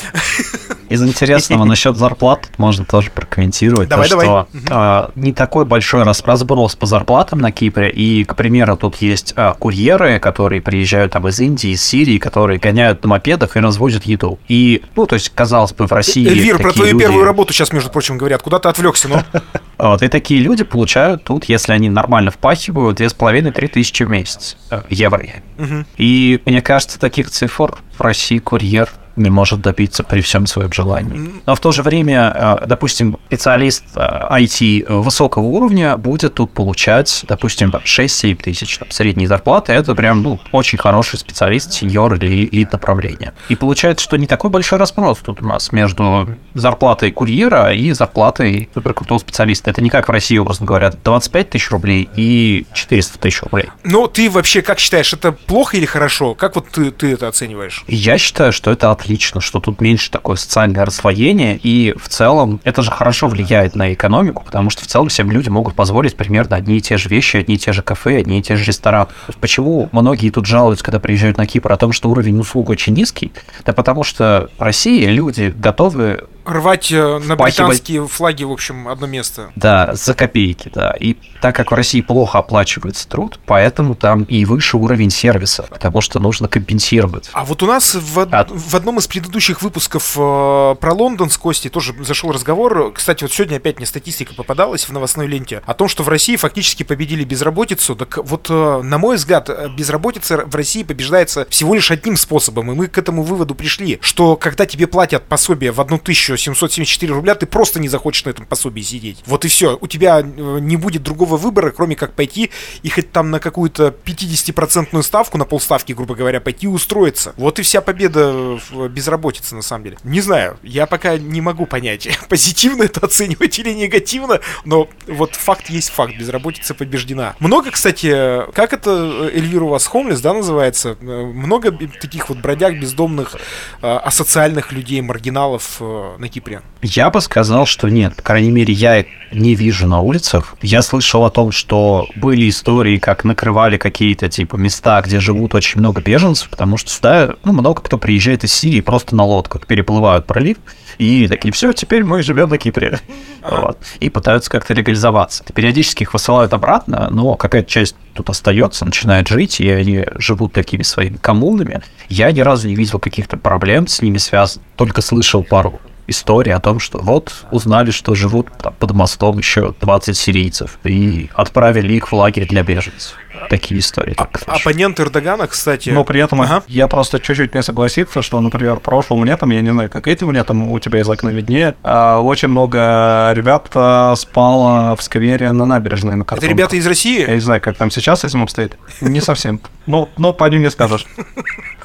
[0.90, 3.90] Из интересного насчет зарплат можно тоже прокомментировать.
[3.90, 4.26] Давай, то, давай.
[4.26, 7.90] Что, а, не такой большой разброс по зарплатам на Кипре.
[7.90, 12.60] И, к примеру, тут есть а, курьеры, которые приезжают там из Индии, из Сирии, которые
[12.60, 14.40] гоняют на мопедах и развозят еду.
[14.48, 16.28] И, ну, то есть, казалось бы, в России...
[16.28, 17.04] Эльвир, про твою люди...
[17.04, 18.42] первую работу сейчас, между прочим, говорят.
[18.42, 19.18] Куда ты отвлекся, ну?
[19.78, 24.56] Вот, и такие люди получают тут, если они нормально впахивают, 2,5-3 тысячи в месяц.
[24.72, 25.26] Э, евро.
[25.58, 25.86] Угу.
[25.98, 31.32] И мне кажется, таких цифр в России курьер может добиться при всем своем желании.
[31.46, 37.26] Но в то же время, э, допустим, специалист IT э, высокого уровня будет тут получать,
[37.28, 39.74] допустим, 6-7 тысяч там, средней зарплаты.
[39.74, 43.34] Это прям ну, очень хороший специалист, сеньор или элит направления.
[43.50, 48.70] И получается, что не такой большой разброс тут у нас между зарплатой курьера и зарплатой
[48.74, 49.70] суперкрутого специалиста.
[49.70, 53.70] Это не как в России, образно говоря, 25 тысяч рублей и 400 тысяч рублей.
[53.84, 56.34] Ну, ты вообще как считаешь, это плохо или хорошо?
[56.34, 57.84] Как вот ты, ты это оцениваешь?
[57.88, 59.05] Я считаю, что это отлично,
[59.40, 64.44] что тут меньше такое социальное расслоение, и в целом это же хорошо влияет на экономику,
[64.46, 67.56] потому что в целом всем люди могут позволить примерно одни и те же вещи, одни
[67.56, 69.08] и те же кафе, одни и те же рестораны.
[69.40, 73.32] Почему многие тут жалуются, когда приезжают на Кипр, о том, что уровень услуг очень низкий?
[73.66, 79.08] Да потому что в России люди готовы Рвать э, на британские флаги, в общем, одно
[79.08, 79.50] место.
[79.56, 80.92] Да, за копейки, да.
[80.92, 86.02] И так как в России плохо оплачивается труд, поэтому там и выше уровень сервиса, потому
[86.02, 87.32] что нужно компенсировать.
[87.34, 91.38] А вот у нас в, од- в одном из предыдущих выпусков э, про Лондон с
[91.38, 92.92] Костей тоже зашел разговор.
[92.94, 96.36] Кстати, вот сегодня опять мне статистика попадалась в новостной ленте о том, что в России
[96.36, 97.96] фактически победили безработицу.
[97.96, 102.72] Так вот, э, на мой взгляд, э, безработица в России побеждается всего лишь одним способом.
[102.72, 107.46] И мы к этому выводу пришли, что когда тебе платят пособие в 1774 рубля, ты
[107.46, 109.24] просто не захочешь на этом пособии сидеть.
[109.26, 109.78] Вот и все.
[109.80, 110.24] У тебя э,
[110.60, 112.52] не будет другого выбора, кроме как пойти
[112.84, 117.34] и хоть там на какую-то 50% ставку, на полставки, грубо говоря, пойти устроиться.
[117.38, 119.98] Вот и вся победа в безработице, на самом деле.
[120.04, 125.70] Не знаю, я пока не могу понять, позитивно это оценивать или негативно, но вот факт
[125.70, 127.36] есть факт, безработица побеждена.
[127.40, 130.98] Много, кстати, как это, э, Эльвира, у вас хомлес, да, называется?
[131.02, 133.36] Э, Много таких вот бродяг, бездомных,
[133.82, 136.62] э, асоциальных людей, маргиналов на Кипре?
[136.82, 138.16] Я бы сказал, что нет.
[138.16, 140.56] По крайней мере, я не вижу на улицах.
[140.62, 145.80] Я слышал о том, что были истории, как накрывали какие-то типа места, где живут очень
[145.80, 150.26] много беженцев, потому что сюда ну, много кто приезжает из Сирии просто на лодках, переплывают
[150.26, 150.58] пролив
[150.98, 153.00] и такие, все, теперь мы живем на Кипре.
[153.42, 153.78] Вот.
[154.00, 155.44] И пытаются как-то легализоваться.
[155.54, 160.84] Периодически их высылают обратно, но какая-то часть тут остается, начинает жить, и они живут такими
[160.84, 161.82] своими коммунами.
[162.10, 166.60] Я ни разу не видел каких-то проблем с ними связанных, только слышал пару истории о
[166.60, 172.12] том, что вот узнали, что живут там, под мостом еще 20 сирийцев, и отправили их
[172.12, 173.16] в лагерь для беженцев.
[173.50, 174.16] Такие истории.
[174.16, 174.54] слышал.
[174.54, 175.90] Оппонент Эрдогана, кстати...
[175.90, 176.64] Но при этом Ага.
[176.68, 180.72] я просто чуть-чуть не согласиться, что, например, прошлым летом, я не знаю, как этим летом
[180.72, 186.16] у тебя из окна виднее, а, очень много ребят а, спало в сквере на набережной
[186.16, 186.50] на Это картонках.
[186.58, 187.22] ребята из России?
[187.22, 188.78] Я не знаю, как там сейчас с этим обстоит.
[189.02, 189.62] Не совсем.
[189.86, 191.06] Ну, но по ним не скажешь.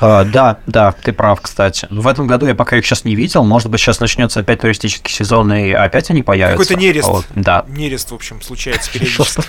[0.03, 1.86] А, да, да, ты прав, кстати.
[1.90, 3.44] В этом году я пока их сейчас не видел.
[3.44, 6.57] Может быть, сейчас начнется опять туристический сезон, и опять они появятся.
[6.57, 7.26] Какой-то нерест.
[7.34, 7.66] Да.
[7.68, 9.42] Нерест, в общем, случается периодически.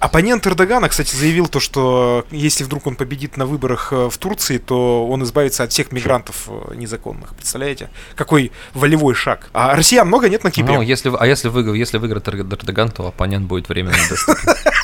[0.00, 4.58] Оппонент Эрдогана, кстати, заявил то, что если вдруг он победит на выборах э, в Турции,
[4.58, 7.34] то он избавится от всех мигрантов э, незаконных.
[7.34, 7.90] Представляете?
[8.14, 9.48] Какой волевой шаг.
[9.52, 10.76] А россиян много нет на Кипре?
[10.76, 14.54] Ну, если, а если, выиграет, если выиграет Эрдоган, то оппонент будет временно доступен.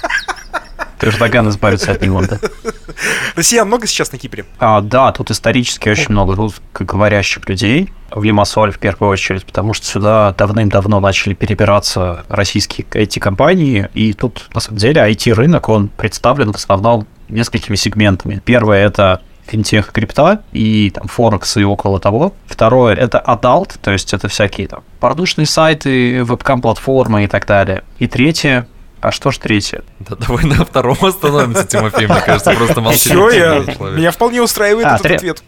[1.02, 2.38] Эрдоган избавится от него, да.
[3.36, 4.44] Россиян много сейчас на Кипре?
[4.58, 9.86] А, да, тут исторически очень много русскоговорящих людей, в Лимассоль в первую очередь, потому что
[9.86, 16.56] сюда давным-давно начали перебираться российские IT-компании, и тут, на самом деле, IT-рынок, он представлен в
[16.56, 18.42] основном несколькими сегментами.
[18.44, 22.32] Первое— это финтех крипта и там Форекс и около того.
[22.46, 27.82] Второе— это adult, то есть это всякие там порнушные сайты, вебкам-платформы и так далее.
[27.98, 28.68] И третье
[29.02, 29.82] а что ж третье?
[30.08, 33.00] Да давай на втором остановимся, Тимофей, мне кажется, просто молчит.
[33.02, 33.98] Все, я, человек.
[33.98, 35.42] меня вполне устраивает А, этот тре- ответ.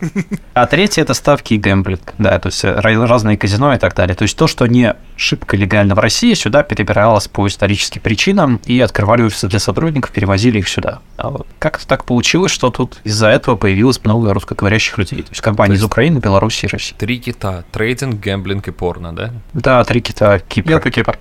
[0.54, 3.94] А третье это ставки и гэмблинг, да, то есть э, ра- разные казино и так
[3.94, 4.14] далее.
[4.14, 8.80] То есть то, что не шибко легально в России, сюда перебиралось по историческим причинам и
[8.80, 11.00] открывали офисы для сотрудников, перевозили их сюда.
[11.16, 15.22] А вот как-то так получилось, что тут из-за этого появилось много русскоговорящих людей.
[15.22, 16.94] То есть компании То есть- из Украины, Беларуси и России.
[16.96, 17.64] Три кита.
[17.72, 19.30] Трейдинг, гэмблинг и порно, да?
[19.52, 20.80] Да, три кита, Кипр.
[20.90, 21.18] Кипр.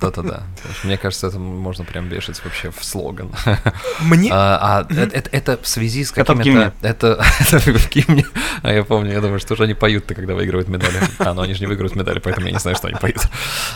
[0.00, 0.42] Да-да-да.
[0.84, 3.30] Мне кажется, это можно прям вешать вообще в слоган.
[4.00, 4.30] Мне...
[4.32, 6.74] А, а это, это- это в связи с какими-то...
[6.82, 8.26] Это, это в гимне.
[8.62, 11.00] А я помню, я думаю, что же они поют-то, когда выигрывают медали.
[11.18, 13.22] А, ну они же не выигрывают медали, поэтому я не знаю, что они поют.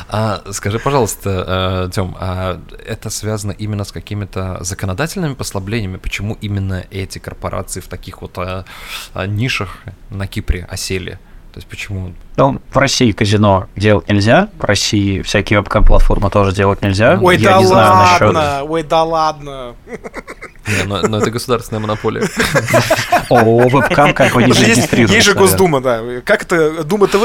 [0.09, 5.97] А, скажи, пожалуйста, Тем, а это связано именно с какими-то законодательными послаблениями?
[5.97, 8.64] Почему именно эти корпорации в таких вот а,
[9.14, 9.79] а, нишах
[10.11, 11.18] на Кипре осели?
[11.57, 16.82] То есть почему Ну, в России казино делать нельзя, в России всякие вебкам-платформы тоже делать
[16.82, 17.18] нельзя.
[17.18, 18.70] Ой, Я да не знаю ладно, насчет...
[18.70, 19.74] ой, да ладно.
[20.66, 22.28] Не, но, но это государственная монополия.
[23.30, 25.14] О, вебкам как бы не что есть, зарегистрирован.
[25.14, 25.32] есть же.
[25.32, 26.02] Госдума, да.
[26.26, 26.84] Как это?
[26.84, 27.22] Дума ТВ?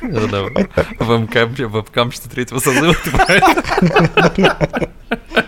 [0.00, 1.26] Вебкам
[2.10, 4.56] 63-го созыва, ты правильно?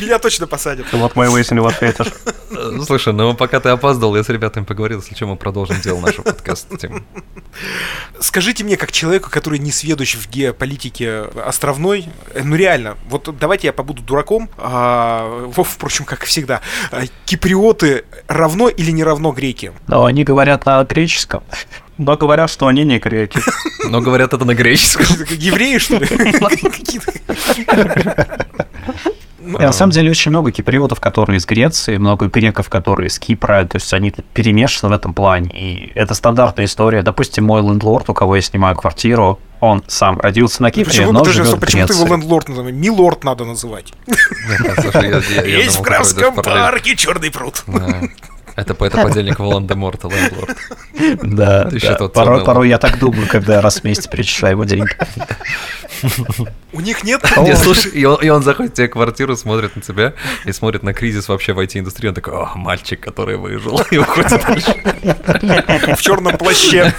[0.00, 0.86] Меня точно посадят.
[0.92, 2.12] Вот выяснили в ответишь.
[2.50, 6.00] Э, Слушай, ну пока ты опоздал, я с ребятами поговорил, если что, мы продолжим дело
[6.00, 6.76] нашего подкаста.
[6.76, 7.04] Тим.
[8.20, 13.68] Скажите мне, как человеку, который не сведущ в геополитике островной, э, ну реально, вот давайте
[13.68, 19.72] я побуду дураком, а, впрочем, как и всегда, а, киприоты равно или не равно греки?
[19.86, 21.42] Но они говорят на греческом.
[21.98, 23.40] Но говорят, что они не греки.
[23.84, 25.04] Но говорят это на греческом.
[25.36, 26.06] Евреи, что ли?
[29.58, 33.64] И на самом деле очень много киприотов, которые из Греции, много греков, которые из Кипра,
[33.64, 35.50] то есть они перемешаны в этом плане.
[35.50, 37.02] И это стандартная история.
[37.02, 41.20] Допустим, мой лендлорд, у кого я снимаю квартиру, он сам родился на Кипре, Почему, но
[41.20, 42.74] подожди, живет почему ты его лендлорд называешь?
[42.74, 43.92] Милорд надо называть.
[44.06, 46.34] Есть в параллель.
[46.34, 47.62] парке черный пруд.
[48.56, 50.56] Это, это подельник Волан-де-Морта, Лэндлорд.
[51.22, 51.70] Да,
[52.08, 54.90] Порой, порой я так думаю, когда раз в месяц перечисляю его деньги.
[56.72, 57.22] У них нет...
[57.38, 60.82] Не, слушай, и он, и он заходит в тебе квартиру, смотрит на тебя и смотрит
[60.82, 62.08] на кризис вообще в IT-индустрии.
[62.08, 64.74] Он такой, о, мальчик, который выжил, и уходит дальше.
[65.96, 66.94] в черном плаще.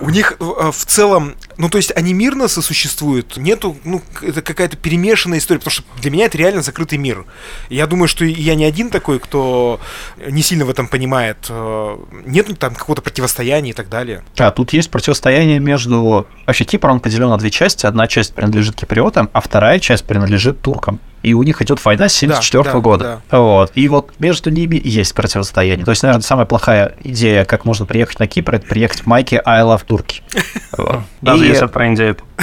[0.00, 4.76] У них э, в целом, ну то есть они мирно сосуществуют, нету, ну это какая-то
[4.76, 7.24] перемешанная история, потому что для меня это реально закрытый мир.
[7.68, 9.80] Я думаю, что я не один такой, кто
[10.18, 11.38] не сильно в этом понимает.
[11.48, 14.22] Э, Нет там какого-то противостояния и так далее.
[14.36, 16.19] А тут есть противостояние между...
[16.46, 17.86] Вообще Кипр, он поделен на две части.
[17.86, 21.00] Одна часть принадлежит киприотам, а вторая часть принадлежит туркам.
[21.22, 23.20] И у них идет война с 74 да, года.
[23.30, 23.72] Вот.
[23.74, 25.84] И вот между ними есть противостояние.
[25.84, 29.42] То есть, наверное, самая плохая идея, как можно приехать на Кипр, это приехать в майке
[29.44, 30.22] I love Турки.
[30.78, 31.00] Вот.
[31.20, 32.24] Даже если про индейку.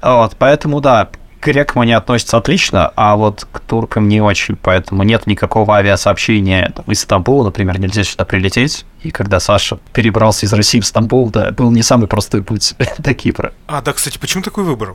[0.00, 1.08] Вот, поэтому да,
[1.44, 6.72] к грекам они относятся отлично, а вот к туркам не очень, поэтому нет никакого авиасообщения
[6.74, 8.86] там, из Стамбула, например, нельзя сюда прилететь.
[9.02, 13.12] И когда Саша перебрался из России в Стамбул, да, был не самый простой путь до
[13.12, 13.52] Кипра.
[13.66, 14.94] А, да, кстати, почему такой выбор?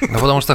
[0.00, 0.54] Ну, потому что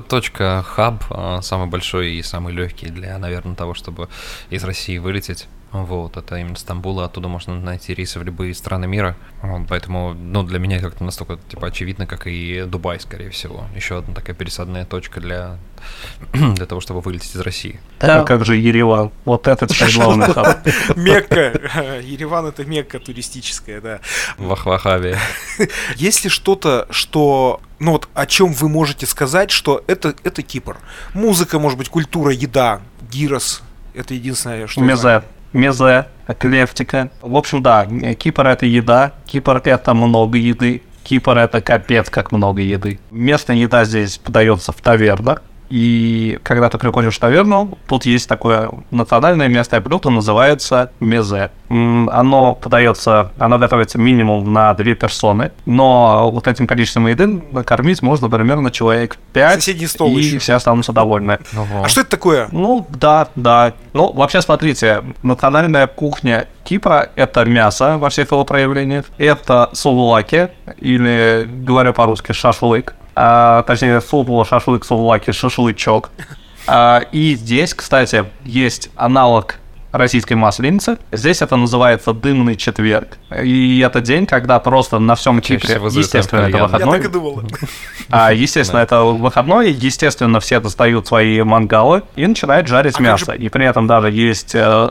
[0.00, 4.08] точка хаб а, самый большой и самый легкий для, наверное, того, чтобы
[4.50, 5.46] из России вылететь.
[5.72, 9.16] Вот, это именно Стамбул, и оттуда можно найти рейсы в любые страны мира.
[9.40, 13.64] Вот, поэтому, ну, для меня как-то настолько, типа, очевидно, как и Дубай, скорее всего.
[13.74, 15.56] Еще одна такая пересадная точка для,
[16.32, 17.80] для того, чтобы вылететь из России.
[18.00, 19.12] А как же Ереван?
[19.24, 20.66] Вот это теперь главный хаб.
[20.94, 21.40] Мекка.
[22.02, 24.00] Ереван это Мекка туристическая, да.
[24.36, 25.18] Вах-вахавия.
[25.96, 30.76] Есть ли что-то, что, ну вот, о чем вы можете сказать, что это, это Кипр?
[31.14, 33.62] Музыка, может быть, культура, еда, гирос.
[33.94, 34.82] Это единственное, что.
[34.82, 35.22] Мезе.
[35.52, 37.10] Мезе, эклектика.
[37.20, 42.62] В общем, да, Кипр это еда, Кипр это много еды, Кипр это капец как много
[42.62, 42.98] еды.
[43.10, 45.42] Местная еда здесь подается в тавернах,
[45.72, 51.50] и когда ты приходишь в таверну, тут есть такое национальное местное блюдо, называется мезе.
[51.70, 58.28] Оно подается, оно готовится минимум на две персоны, но вот этим количеством еды накормить можно
[58.28, 60.38] примерно человек 5, Соседний стол и еще.
[60.40, 61.38] все останутся довольны.
[61.82, 62.48] А что это такое?
[62.52, 63.72] Ну, да, да.
[63.94, 71.48] Ну, вообще, смотрите, национальная кухня Кипра– это мясо во всех его проявлениях, это сувлаки, или,
[71.48, 76.10] говоря по-русски, шашлык, а, точнее, сувла, шашлык, сувлаки, шашлычок.
[76.66, 79.56] А, и здесь, кстати, есть аналог
[79.92, 80.98] российской масленицы.
[81.12, 83.18] Здесь это называется дымный четверг.
[83.42, 86.60] И это день, когда просто на всем Кипре, естественно, это кальян.
[86.60, 87.42] Я выходной, так и думал.
[88.10, 93.32] а, естественно, это выходной, естественно, все достают свои мангалы и начинают жарить А мясо.
[93.32, 94.90] И при этом даже есть э,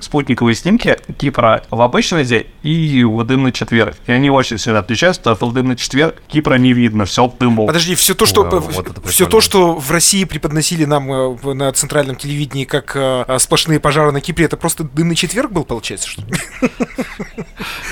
[0.00, 3.96] спутниковые снимки Кипра в обычный день и в дымный четверг.
[4.06, 7.36] И они очень сильно отличаются, потому что в дымный четверг Кипра не видно, все в
[7.38, 7.66] дыму.
[7.66, 11.54] Подожди, все то, что Вау, вот все то, что в России преподносили нам э, в-
[11.54, 16.08] на центральном телевидении как э, сплошные пожары на Кипре, это просто дымный четверг был, получается,
[16.08, 16.32] что ли?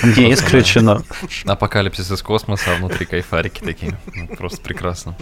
[0.02, 1.02] Не исключено.
[1.46, 3.98] Апокалипсис из космоса, а внутри кайфарики такие.
[4.14, 5.16] Ну, Просто прекрасно.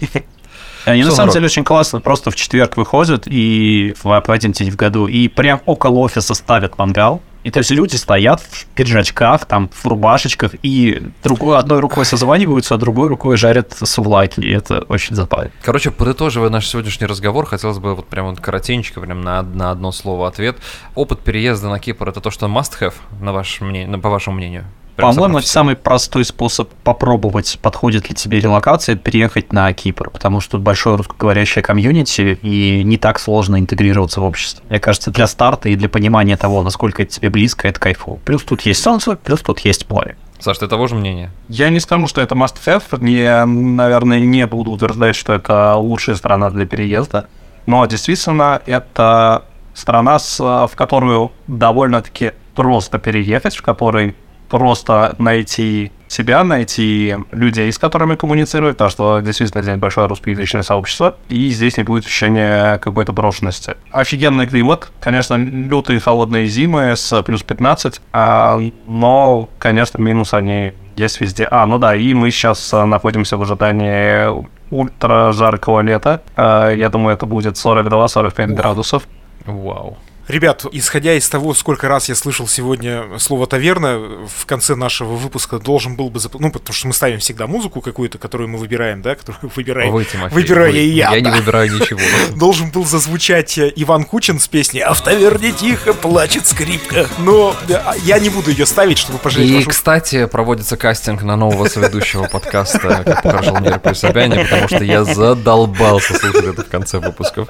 [0.84, 1.34] Они на Что, самом народ?
[1.34, 2.00] деле очень классно.
[2.00, 6.78] Просто в четверг выходят и в один день в году, и прям около офиса ставят
[6.78, 7.22] мангал.
[7.44, 12.74] И то есть люди стоят в пиджачках, там, в рубашечках, и другой, одной рукой созваниваются,
[12.74, 14.40] а другой рукой жарят сувлаки.
[14.40, 15.50] И это очень забавно.
[15.62, 19.92] Короче, подытоживая наш сегодняшний разговор, хотелось бы вот прям вот коротенько, прям на, на одно
[19.92, 20.56] слово ответ.
[20.94, 24.64] Опыт переезда на Кипр это то, что must have, на ваше мнение, по вашему мнению?
[24.96, 30.62] По-моему, самый простой способ попробовать, подходит ли тебе релокация, переехать на Кипр, потому что тут
[30.62, 34.64] большое русскоговорящее комьюнити, и не так сложно интегрироваться в общество.
[34.68, 38.16] Мне кажется, для старта и для понимания того, насколько это тебе близко, это кайфово.
[38.24, 40.16] Плюс тут есть солнце, плюс тут есть море.
[40.38, 41.30] Саш, ты того же мнения?
[41.48, 43.08] Я не скажу, что это must have.
[43.08, 47.28] Я, наверное, не буду утверждать, что это лучшая страна для переезда.
[47.66, 54.16] Но действительно, это страна, в которую довольно-таки просто переехать, в которой
[54.52, 61.16] просто найти себя, найти людей, с которыми коммуницировать, потому что действительно здесь большое русскоязычное сообщество,
[61.30, 63.76] и здесь не будет ощущения какой-то брошенности.
[63.92, 71.22] Офигенный климат, конечно, лютые холодные зимы с плюс 15, а, но, конечно, минус они есть
[71.22, 71.48] везде.
[71.50, 74.28] А, ну да, и мы сейчас а, находимся в ожидании
[74.70, 76.20] ультра жаркого лета.
[76.36, 79.08] А, я думаю, это будет 42-45 градусов.
[79.46, 79.96] Вау.
[80.28, 85.58] Ребят, исходя из того, сколько раз я слышал сегодня слово таверна, в конце нашего выпуска
[85.58, 86.20] должен был бы...
[86.20, 86.38] Зап...
[86.38, 89.92] Ну, потому что мы ставим всегда музыку какую-то, которую мы выбираем, да, которую выбираем.
[89.92, 90.78] Вы, Тимофей, Выбираю вы.
[90.78, 91.10] я.
[91.10, 91.36] Я не да.
[91.36, 92.00] выбираю ничего.
[92.36, 97.08] Должен был зазвучать э, Иван Кучин с песней «А в таверне тихо плачет скрипка».
[97.18, 101.34] Но э, я не буду ее ставить, чтобы пожалеть И, вашу кстати, проводится кастинг на
[101.34, 106.68] нового соведущего подкаста «Как прошел мир при Собяне», потому что я задолбался слушать это в
[106.68, 107.48] конце выпусков.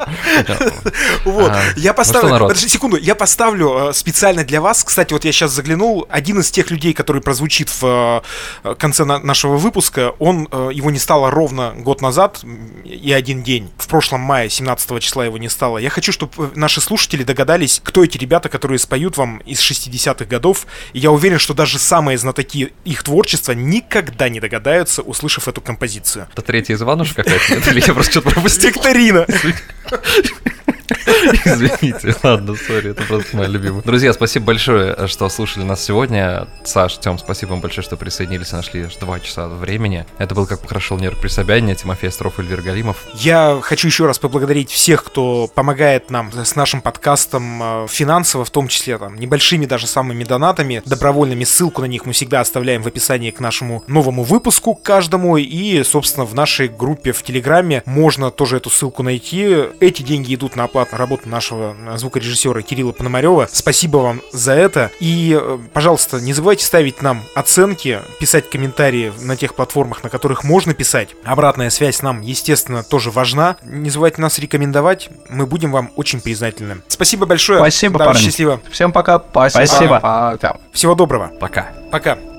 [1.24, 1.92] Вот, А, я
[2.22, 2.61] ну народ?
[2.62, 6.50] Подожди секунду, я поставлю э, специально для вас, кстати, вот я сейчас заглянул, один из
[6.50, 8.22] тех людей, который прозвучит в
[8.62, 12.44] э, конце на- нашего выпуска, он, э, его не стало ровно год назад
[12.84, 13.68] и один день.
[13.78, 15.78] В прошлом мае, 17 числа его не стало.
[15.78, 20.66] Я хочу, чтобы наши слушатели догадались, кто эти ребята, которые споют вам из 60-х годов,
[20.92, 26.28] и я уверен, что даже самые знатоки их творчества никогда не догадаются, услышав эту композицию.
[26.32, 27.70] Это третья из Иванушек какая-то?
[27.70, 28.70] Или я просто что-то пропустил?
[28.70, 29.26] Викторина!
[31.44, 33.82] Извините, ладно, сори, это просто моя любимая.
[33.82, 36.48] Друзья, спасибо большое, что слушали нас сегодня.
[36.64, 40.06] Саш, Тем, спасибо вам большое, что присоединились, нашли аж два часа времени.
[40.18, 43.04] Это был «Как прошел Нерк при Собянине», Тимофей Остров, Эльвир Галимов.
[43.14, 48.50] Я хочу еще раз поблагодарить всех, кто помогает нам с нашим подкастом э, финансово, в
[48.50, 51.44] том числе там небольшими даже самыми донатами, добровольными.
[51.44, 55.36] Ссылку на них мы всегда оставляем в описании к нашему новому выпуску каждому.
[55.36, 59.56] И, собственно, в нашей группе в Телеграме можно тоже эту ссылку найти.
[59.80, 63.46] Эти деньги идут на оплату работы нашего э, звукорежиссера Кирилла Пономарева.
[63.52, 64.90] Спасибо вам за это.
[65.00, 70.44] И, э, пожалуйста, не забывайте ставить нам оценки, писать комментарии на тех платформах, на которых
[70.44, 71.10] можно писать.
[71.24, 73.56] Обратная связь нам, естественно, тоже важна.
[73.62, 75.10] Не забывайте нас рекомендовать.
[75.28, 76.80] Мы будем вам очень признательны.
[76.88, 77.58] Спасибо большое.
[77.58, 78.20] Спасибо, Да, парни.
[78.20, 78.60] счастливо.
[78.70, 79.18] Всем пока.
[79.18, 79.66] Спасибо.
[79.66, 80.60] Спасибо.
[80.72, 81.30] Всего доброго.
[81.38, 81.72] Пока.
[81.90, 82.31] Пока.